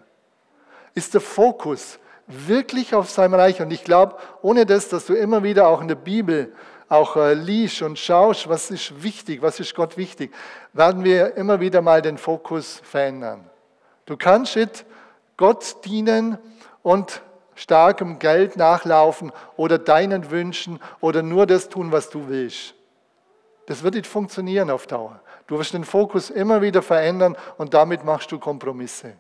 Ist 0.95 1.15
der 1.15 1.21
Fokus 1.21 1.99
wirklich 2.27 2.95
auf 2.95 3.11
seinem 3.11 3.35
Reich? 3.35 3.61
Und 3.61 3.73
ich 3.73 3.83
glaube, 3.83 4.17
ohne 4.43 4.67
das, 4.67 4.89
dass 4.89 5.07
du 5.07 5.15
immer 5.15 5.43
wieder 5.43 5.67
auch 5.69 5.81
in 5.81 5.89
der 5.89 5.97
Bibel 5.97 6.53
auch 6.89 7.17
äh, 7.17 7.35
liest 7.35 7.83
und 7.83 7.99
schaust, 7.99 8.49
was 8.49 8.71
ist 8.71 9.03
wichtig, 9.03 9.43
was 9.43 9.61
ist 9.61 9.75
Gott 9.75 9.97
wichtig, 9.97 10.33
werden 10.73 11.05
wir 11.05 11.37
immer 11.37 11.61
wieder 11.61 11.83
mal 11.83 12.03
den 12.03 12.19
Fokus 12.19 12.81
verändern. 12.83 13.49
Du 14.07 14.17
kannst 14.17 14.57
jetzt 14.57 14.85
Gott 15.41 15.87
dienen 15.87 16.37
und 16.83 17.23
starkem 17.55 18.19
Geld 18.19 18.59
nachlaufen 18.59 19.33
oder 19.57 19.79
deinen 19.79 20.31
Wünschen 20.31 20.79
oder 21.01 21.23
nur 21.23 21.47
das 21.47 21.71
tun, 21.71 21.93
was 21.93 22.11
du 22.11 22.29
willst. 22.29 22.75
Das 23.65 23.83
wird 23.83 23.95
nicht 23.95 24.07
funktionieren 24.07 24.69
auf 24.69 24.87
Dauer. 24.87 25.19
Du 25.47 25.59
wirst 25.59 25.73
den 25.73 25.85
Fokus 25.85 26.29
immer 26.29 26.61
wieder 26.61 26.83
verändern 26.83 27.39
und 27.57 27.73
damit 27.73 28.05
machst 28.05 28.31
du 28.33 28.39
Kompromisse. 28.39 29.15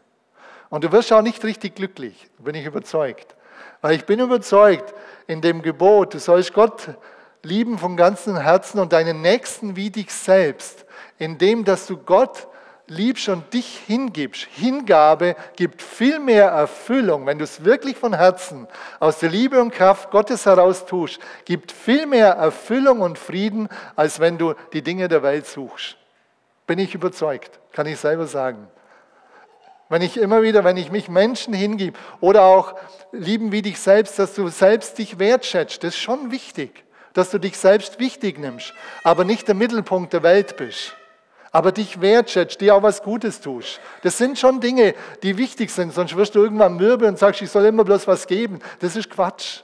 Und 0.68 0.84
du 0.84 0.92
wirst 0.92 1.10
auch 1.10 1.22
nicht 1.22 1.42
richtig 1.42 1.74
glücklich, 1.74 2.28
bin 2.38 2.54
ich 2.54 2.66
überzeugt. 2.66 3.34
Weil 3.80 3.94
ich 3.94 4.04
bin 4.04 4.20
überzeugt, 4.20 4.92
in 5.26 5.40
dem 5.40 5.62
Gebot, 5.62 6.12
du 6.12 6.18
sollst 6.18 6.52
Gott 6.52 6.90
lieben 7.42 7.78
von 7.78 7.96
ganzem 7.96 8.36
Herzen 8.36 8.78
und 8.78 8.92
deinen 8.92 9.22
Nächsten 9.22 9.74
wie 9.74 9.88
dich 9.88 10.12
selbst, 10.12 10.84
indem 11.16 11.64
dass 11.64 11.86
du 11.86 11.96
Gott 11.96 12.46
liebst 12.90 13.28
und 13.28 13.54
dich 13.54 13.78
hingibst. 13.86 14.48
Hingabe 14.56 15.36
gibt 15.54 15.80
viel 15.80 16.18
mehr 16.18 16.48
Erfüllung, 16.48 17.24
wenn 17.24 17.38
du 17.38 17.44
es 17.44 17.64
wirklich 17.64 17.96
von 17.96 18.12
Herzen 18.12 18.66
aus 18.98 19.20
der 19.20 19.30
Liebe 19.30 19.60
und 19.62 19.70
Kraft 19.70 20.10
Gottes 20.10 20.44
heraus 20.44 20.86
tust, 20.86 21.20
gibt 21.44 21.70
viel 21.70 22.06
mehr 22.06 22.30
Erfüllung 22.32 23.00
und 23.00 23.16
Frieden, 23.16 23.68
als 23.94 24.18
wenn 24.18 24.38
du 24.38 24.54
die 24.72 24.82
Dinge 24.82 25.06
der 25.06 25.22
Welt 25.22 25.46
suchst. 25.46 25.96
Bin 26.66 26.80
ich 26.80 26.94
überzeugt, 26.94 27.60
kann 27.72 27.86
ich 27.86 27.98
selber 27.98 28.26
sagen. 28.26 28.66
Wenn 29.88 30.02
ich 30.02 30.16
immer 30.16 30.42
wieder, 30.42 30.64
wenn 30.64 30.76
ich 30.76 30.90
mich 30.90 31.08
Menschen 31.08 31.54
hingib 31.54 31.96
oder 32.20 32.42
auch 32.42 32.74
lieben 33.12 33.52
wie 33.52 33.62
dich 33.62 33.78
selbst, 33.78 34.18
dass 34.18 34.34
du 34.34 34.48
selbst 34.48 34.98
dich 34.98 35.20
wertschätzt, 35.20 35.84
das 35.84 35.94
ist 35.94 36.00
schon 36.00 36.32
wichtig, 36.32 36.84
dass 37.12 37.30
du 37.30 37.38
dich 37.38 37.56
selbst 37.56 38.00
wichtig 38.00 38.38
nimmst, 38.38 38.74
aber 39.04 39.24
nicht 39.24 39.46
der 39.46 39.54
Mittelpunkt 39.54 40.12
der 40.12 40.24
Welt 40.24 40.56
bist 40.56 40.96
aber 41.52 41.72
dich 41.72 42.00
wertschätzt, 42.00 42.60
dir 42.60 42.74
auch 42.74 42.82
was 42.82 43.02
Gutes 43.02 43.40
tust. 43.40 43.80
Das 44.02 44.18
sind 44.18 44.38
schon 44.38 44.60
Dinge, 44.60 44.94
die 45.22 45.36
wichtig 45.36 45.70
sind, 45.70 45.92
sonst 45.92 46.16
wirst 46.16 46.34
du 46.34 46.42
irgendwann 46.42 46.76
mürbe 46.76 47.06
und 47.06 47.18
sagst, 47.18 47.42
ich 47.42 47.50
soll 47.50 47.64
immer 47.66 47.84
bloß 47.84 48.06
was 48.06 48.26
geben. 48.26 48.60
Das 48.78 48.96
ist 48.96 49.10
Quatsch. 49.10 49.62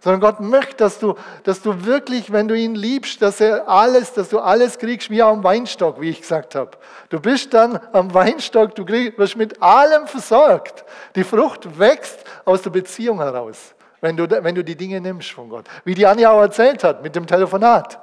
sondern 0.00 0.20
Gott 0.20 0.40
möchte, 0.40 0.76
dass 0.76 0.98
du, 0.98 1.14
dass 1.44 1.62
du 1.62 1.86
wirklich, 1.86 2.30
wenn 2.30 2.46
du 2.46 2.54
ihn 2.54 2.74
liebst, 2.74 3.22
dass 3.22 3.40
er 3.40 3.68
alles, 3.68 4.12
dass 4.12 4.28
du 4.28 4.38
alles 4.38 4.78
kriegst 4.78 5.08
wie 5.08 5.22
am 5.22 5.42
Weinstock, 5.42 6.00
wie 6.00 6.10
ich 6.10 6.20
gesagt 6.20 6.54
habe. 6.54 6.72
Du 7.08 7.18
bist 7.18 7.54
dann 7.54 7.80
am 7.92 8.12
Weinstock, 8.12 8.74
du 8.74 8.84
kriegst, 8.84 9.18
wirst 9.18 9.36
mit 9.36 9.62
allem 9.62 10.06
versorgt. 10.06 10.84
Die 11.16 11.24
Frucht 11.24 11.78
wächst 11.78 12.18
aus 12.44 12.60
der 12.60 12.70
Beziehung 12.70 13.18
heraus, 13.18 13.74
wenn 14.02 14.16
du, 14.16 14.28
wenn 14.28 14.54
du 14.54 14.62
die 14.62 14.76
Dinge 14.76 15.00
nimmst 15.00 15.30
von 15.30 15.48
Gott. 15.48 15.64
Wie 15.84 15.94
die 15.94 16.06
Anja 16.06 16.30
auch 16.30 16.42
erzählt 16.42 16.84
hat 16.84 17.02
mit 17.02 17.16
dem 17.16 17.26
Telefonat. 17.26 17.98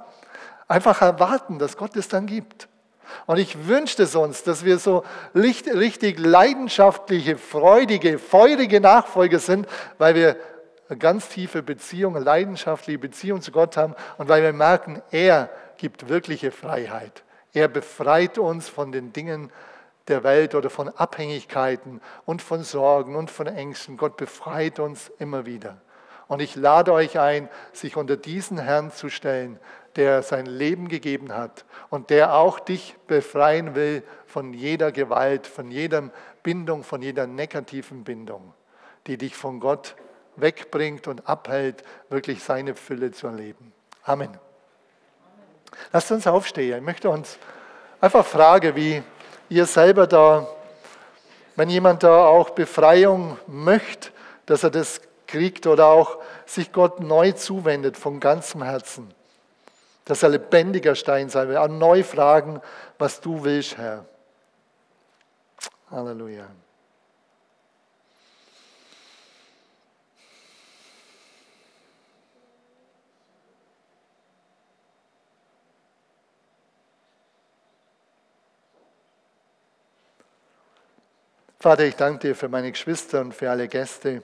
Einfach 0.67 1.01
erwarten, 1.01 1.59
dass 1.59 1.77
Gott 1.77 1.95
es 1.95 2.07
dann 2.07 2.25
gibt. 2.25 2.67
Und 3.25 3.37
ich 3.37 3.67
wünschte 3.67 4.03
es 4.03 4.15
uns, 4.15 4.43
dass 4.43 4.65
wir 4.65 4.77
so 4.77 5.03
richtig 5.33 6.19
leidenschaftliche, 6.19 7.37
freudige, 7.37 8.19
feurige 8.19 8.81
Nachfolger 8.81 9.39
sind, 9.39 9.67
weil 9.97 10.15
wir 10.15 10.37
eine 10.89 10.97
ganz 10.97 11.29
tiefe 11.29 11.63
Beziehung, 11.63 12.15
eine 12.15 12.25
leidenschaftliche 12.25 12.99
Beziehung 12.99 13.41
zu 13.41 13.51
Gott 13.51 13.77
haben 13.77 13.95
und 14.17 14.27
weil 14.27 14.43
wir 14.43 14.53
merken, 14.53 15.01
er 15.11 15.49
gibt 15.77 16.09
wirkliche 16.09 16.51
Freiheit. 16.51 17.23
Er 17.53 17.67
befreit 17.67 18.37
uns 18.37 18.69
von 18.69 18.91
den 18.91 19.13
Dingen 19.13 19.51
der 20.07 20.23
Welt 20.23 20.55
oder 20.55 20.69
von 20.69 20.89
Abhängigkeiten 20.89 22.01
und 22.25 22.41
von 22.41 22.63
Sorgen 22.63 23.15
und 23.15 23.31
von 23.31 23.47
Ängsten. 23.47 23.97
Gott 23.97 24.17
befreit 24.17 24.79
uns 24.79 25.11
immer 25.19 25.45
wieder. 25.45 25.77
Und 26.31 26.41
ich 26.41 26.55
lade 26.55 26.93
euch 26.93 27.19
ein, 27.19 27.49
sich 27.73 27.97
unter 27.97 28.15
diesen 28.15 28.57
Herrn 28.57 28.89
zu 28.93 29.09
stellen, 29.09 29.59
der 29.97 30.23
sein 30.23 30.45
Leben 30.45 30.87
gegeben 30.87 31.35
hat 31.35 31.65
und 31.89 32.09
der 32.09 32.35
auch 32.35 32.57
dich 32.61 32.95
befreien 33.05 33.75
will 33.75 34.01
von 34.27 34.53
jeder 34.53 34.93
Gewalt, 34.93 35.45
von 35.45 35.69
jeder 35.69 36.09
Bindung, 36.41 36.85
von 36.85 37.01
jeder 37.01 37.27
negativen 37.27 38.05
Bindung, 38.05 38.53
die 39.07 39.17
dich 39.17 39.35
von 39.35 39.59
Gott 39.59 39.97
wegbringt 40.37 41.05
und 41.09 41.27
abhält, 41.27 41.83
wirklich 42.07 42.41
seine 42.41 42.75
Fülle 42.75 43.11
zu 43.11 43.27
erleben. 43.27 43.73
Amen. 44.05 44.29
Lasst 45.91 46.13
uns 46.13 46.25
aufstehen. 46.27 46.77
Ich 46.77 46.85
möchte 46.85 47.09
uns 47.09 47.37
einfach 47.99 48.25
fragen, 48.25 48.73
wie 48.77 49.03
ihr 49.49 49.65
selber 49.65 50.07
da, 50.07 50.47
wenn 51.57 51.69
jemand 51.69 52.03
da 52.03 52.23
auch 52.23 52.51
Befreiung 52.51 53.37
möchte, 53.47 54.11
dass 54.45 54.63
er 54.63 54.69
das 54.69 55.01
kriegt 55.31 55.65
oder 55.65 55.87
auch 55.87 56.19
sich 56.45 56.71
Gott 56.71 56.99
neu 56.99 57.31
zuwendet 57.31 57.97
von 57.97 58.19
ganzem 58.19 58.63
Herzen. 58.63 59.13
Dass 60.05 60.23
er 60.23 60.29
lebendiger 60.29 60.95
Stein 60.95 61.29
sein 61.29 61.47
will. 61.47 61.57
Auch 61.57 61.67
neu 61.67 62.03
fragen, 62.03 62.61
was 62.97 63.21
du 63.21 63.43
willst, 63.43 63.77
Herr. 63.77 64.05
Halleluja. 65.89 66.47
Vater, 81.59 81.85
ich 81.85 81.95
danke 81.95 82.29
dir 82.29 82.35
für 82.35 82.49
meine 82.49 82.71
Geschwister 82.71 83.21
und 83.21 83.35
für 83.35 83.51
alle 83.51 83.67
Gäste. 83.67 84.23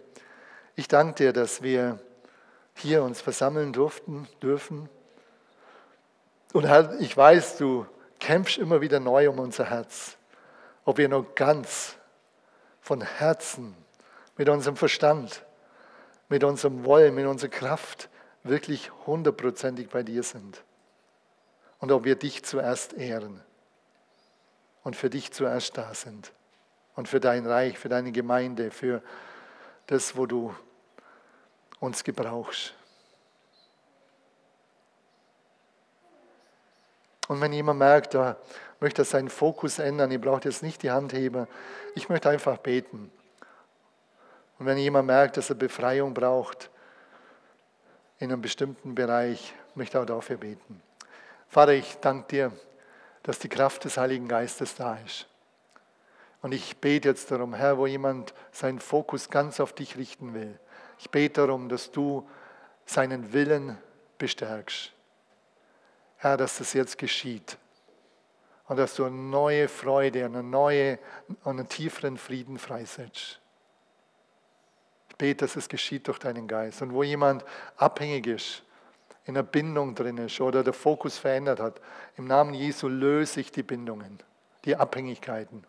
Ich 0.79 0.87
danke 0.87 1.15
dir, 1.15 1.33
dass 1.33 1.63
wir 1.63 1.97
hier 2.75 3.01
uns 3.01 3.19
versammeln 3.19 3.73
durften, 3.73 4.27
dürfen. 4.43 4.87
Und 6.53 6.67
ich 6.99 7.17
weiß, 7.17 7.57
du 7.57 7.87
kämpfst 8.19 8.59
immer 8.59 8.79
wieder 8.79 8.99
neu 8.99 9.27
um 9.31 9.39
unser 9.39 9.71
Herz. 9.71 10.17
Ob 10.85 10.99
wir 10.99 11.09
nur 11.09 11.33
ganz 11.33 11.97
von 12.79 13.01
Herzen, 13.01 13.75
mit 14.37 14.49
unserem 14.49 14.77
Verstand, 14.77 15.43
mit 16.29 16.43
unserem 16.43 16.85
Wollen, 16.85 17.15
mit 17.15 17.25
unserer 17.25 17.49
Kraft 17.49 18.07
wirklich 18.43 18.91
hundertprozentig 19.07 19.89
bei 19.89 20.03
dir 20.03 20.21
sind. 20.21 20.63
Und 21.79 21.91
ob 21.91 22.05
wir 22.05 22.15
dich 22.15 22.45
zuerst 22.45 22.93
ehren 22.93 23.41
und 24.83 24.95
für 24.95 25.09
dich 25.09 25.33
zuerst 25.33 25.75
da 25.75 25.95
sind 25.95 26.31
und 26.95 27.07
für 27.07 27.19
dein 27.19 27.47
Reich, 27.47 27.79
für 27.79 27.89
deine 27.89 28.11
Gemeinde, 28.11 28.69
für 28.69 29.01
das, 29.87 30.15
wo 30.15 30.27
du 30.27 30.53
uns 31.79 32.03
gebrauchst. 32.03 32.73
Und 37.27 37.41
wenn 37.41 37.51
jemand 37.51 37.79
merkt, 37.79 38.15
er 38.15 38.37
möchte 38.79 39.03
seinen 39.03 39.29
Fokus 39.29 39.79
ändern, 39.79 40.11
ihr 40.11 40.21
braucht 40.21 40.45
jetzt 40.45 40.63
nicht 40.63 40.81
die 40.83 40.91
Handheber, 40.91 41.47
ich 41.95 42.09
möchte 42.09 42.29
einfach 42.29 42.57
beten. 42.57 43.11
Und 44.59 44.65
wenn 44.65 44.77
jemand 44.77 45.07
merkt, 45.07 45.37
dass 45.37 45.49
er 45.49 45.55
Befreiung 45.55 46.13
braucht 46.13 46.69
in 48.19 48.31
einem 48.31 48.41
bestimmten 48.41 48.95
Bereich, 48.95 49.53
möchte 49.75 49.99
auch 49.99 50.05
dafür 50.05 50.37
beten. 50.37 50.81
Vater, 51.47 51.73
ich 51.73 51.97
danke 51.99 52.27
dir, 52.29 52.51
dass 53.23 53.39
die 53.39 53.49
Kraft 53.49 53.83
des 53.83 53.97
Heiligen 53.97 54.27
Geistes 54.27 54.75
da 54.75 54.97
ist. 55.05 55.27
Und 56.41 56.53
ich 56.53 56.77
bete 56.77 57.09
jetzt 57.09 57.29
darum, 57.29 57.53
Herr, 57.53 57.77
wo 57.77 57.87
jemand 57.87 58.33
seinen 58.51 58.79
Fokus 58.79 59.29
ganz 59.29 59.59
auf 59.59 59.73
dich 59.73 59.97
richten 59.97 60.33
will. 60.33 60.57
Ich 60.99 61.09
bete 61.09 61.41
darum, 61.41 61.69
dass 61.69 61.91
du 61.91 62.27
seinen 62.85 63.33
Willen 63.33 63.77
bestärkst. 64.17 64.91
Herr, 66.17 66.37
dass 66.37 66.57
das 66.57 66.73
jetzt 66.73 66.97
geschieht. 66.97 67.57
Und 68.67 68.77
dass 68.77 68.95
du 68.95 69.05
eine 69.05 69.15
neue 69.15 69.67
Freude, 69.67 70.25
eine 70.25 70.43
neue, 70.43 70.99
einen 71.43 71.67
tieferen 71.69 72.17
Frieden 72.17 72.57
freisetzt. 72.57 73.39
Ich 75.09 75.15
bete, 75.15 75.45
dass 75.45 75.55
es 75.55 75.69
geschieht 75.69 76.07
durch 76.07 76.19
deinen 76.19 76.47
Geist. 76.47 76.81
Und 76.81 76.93
wo 76.93 77.03
jemand 77.03 77.45
abhängig 77.77 78.27
ist, 78.27 78.63
in 79.25 79.35
einer 79.35 79.43
Bindung 79.43 79.93
drin 79.93 80.17
ist 80.17 80.39
oder 80.39 80.63
der 80.63 80.73
Fokus 80.73 81.17
verändert 81.17 81.59
hat, 81.59 81.81
im 82.15 82.25
Namen 82.25 82.53
Jesu 82.53 82.87
löse 82.87 83.41
ich 83.41 83.51
die 83.51 83.63
Bindungen, 83.63 84.19
die 84.65 84.75
Abhängigkeiten. 84.75 85.65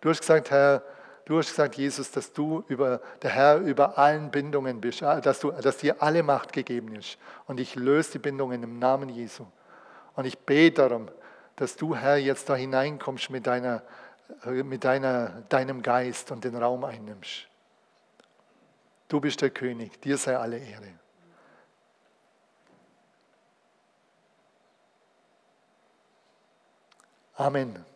Du 0.00 0.08
hast 0.08 0.20
gesagt, 0.20 0.50
Herr, 0.50 0.82
du 1.24 1.38
hast 1.38 1.50
gesagt, 1.50 1.76
Jesus, 1.76 2.10
dass 2.10 2.32
du 2.32 2.64
über, 2.68 3.00
der 3.22 3.30
Herr 3.30 3.58
über 3.58 3.98
allen 3.98 4.30
Bindungen 4.30 4.80
bist, 4.80 5.02
äh, 5.02 5.20
dass, 5.20 5.40
du, 5.40 5.50
dass 5.50 5.78
dir 5.78 6.02
alle 6.02 6.22
Macht 6.22 6.52
gegeben 6.52 6.94
ist. 6.94 7.18
Und 7.46 7.60
ich 7.60 7.74
löse 7.74 8.12
die 8.12 8.18
Bindungen 8.18 8.62
im 8.62 8.78
Namen 8.78 9.08
Jesu. 9.08 9.46
Und 10.14 10.24
ich 10.24 10.38
bete 10.38 10.82
darum, 10.82 11.08
dass 11.56 11.76
du, 11.76 11.94
Herr, 11.94 12.16
jetzt 12.16 12.48
da 12.48 12.54
hineinkommst 12.54 13.30
mit, 13.30 13.46
deiner, 13.46 13.82
äh, 14.44 14.62
mit 14.62 14.84
deiner, 14.84 15.42
deinem 15.48 15.82
Geist 15.82 16.30
und 16.30 16.44
den 16.44 16.56
Raum 16.56 16.84
einnimmst. 16.84 17.46
Du 19.08 19.20
bist 19.20 19.42
der 19.42 19.50
König, 19.50 20.00
dir 20.00 20.16
sei 20.16 20.36
alle 20.36 20.58
Ehre. 20.58 20.88
Amen. 27.34 27.91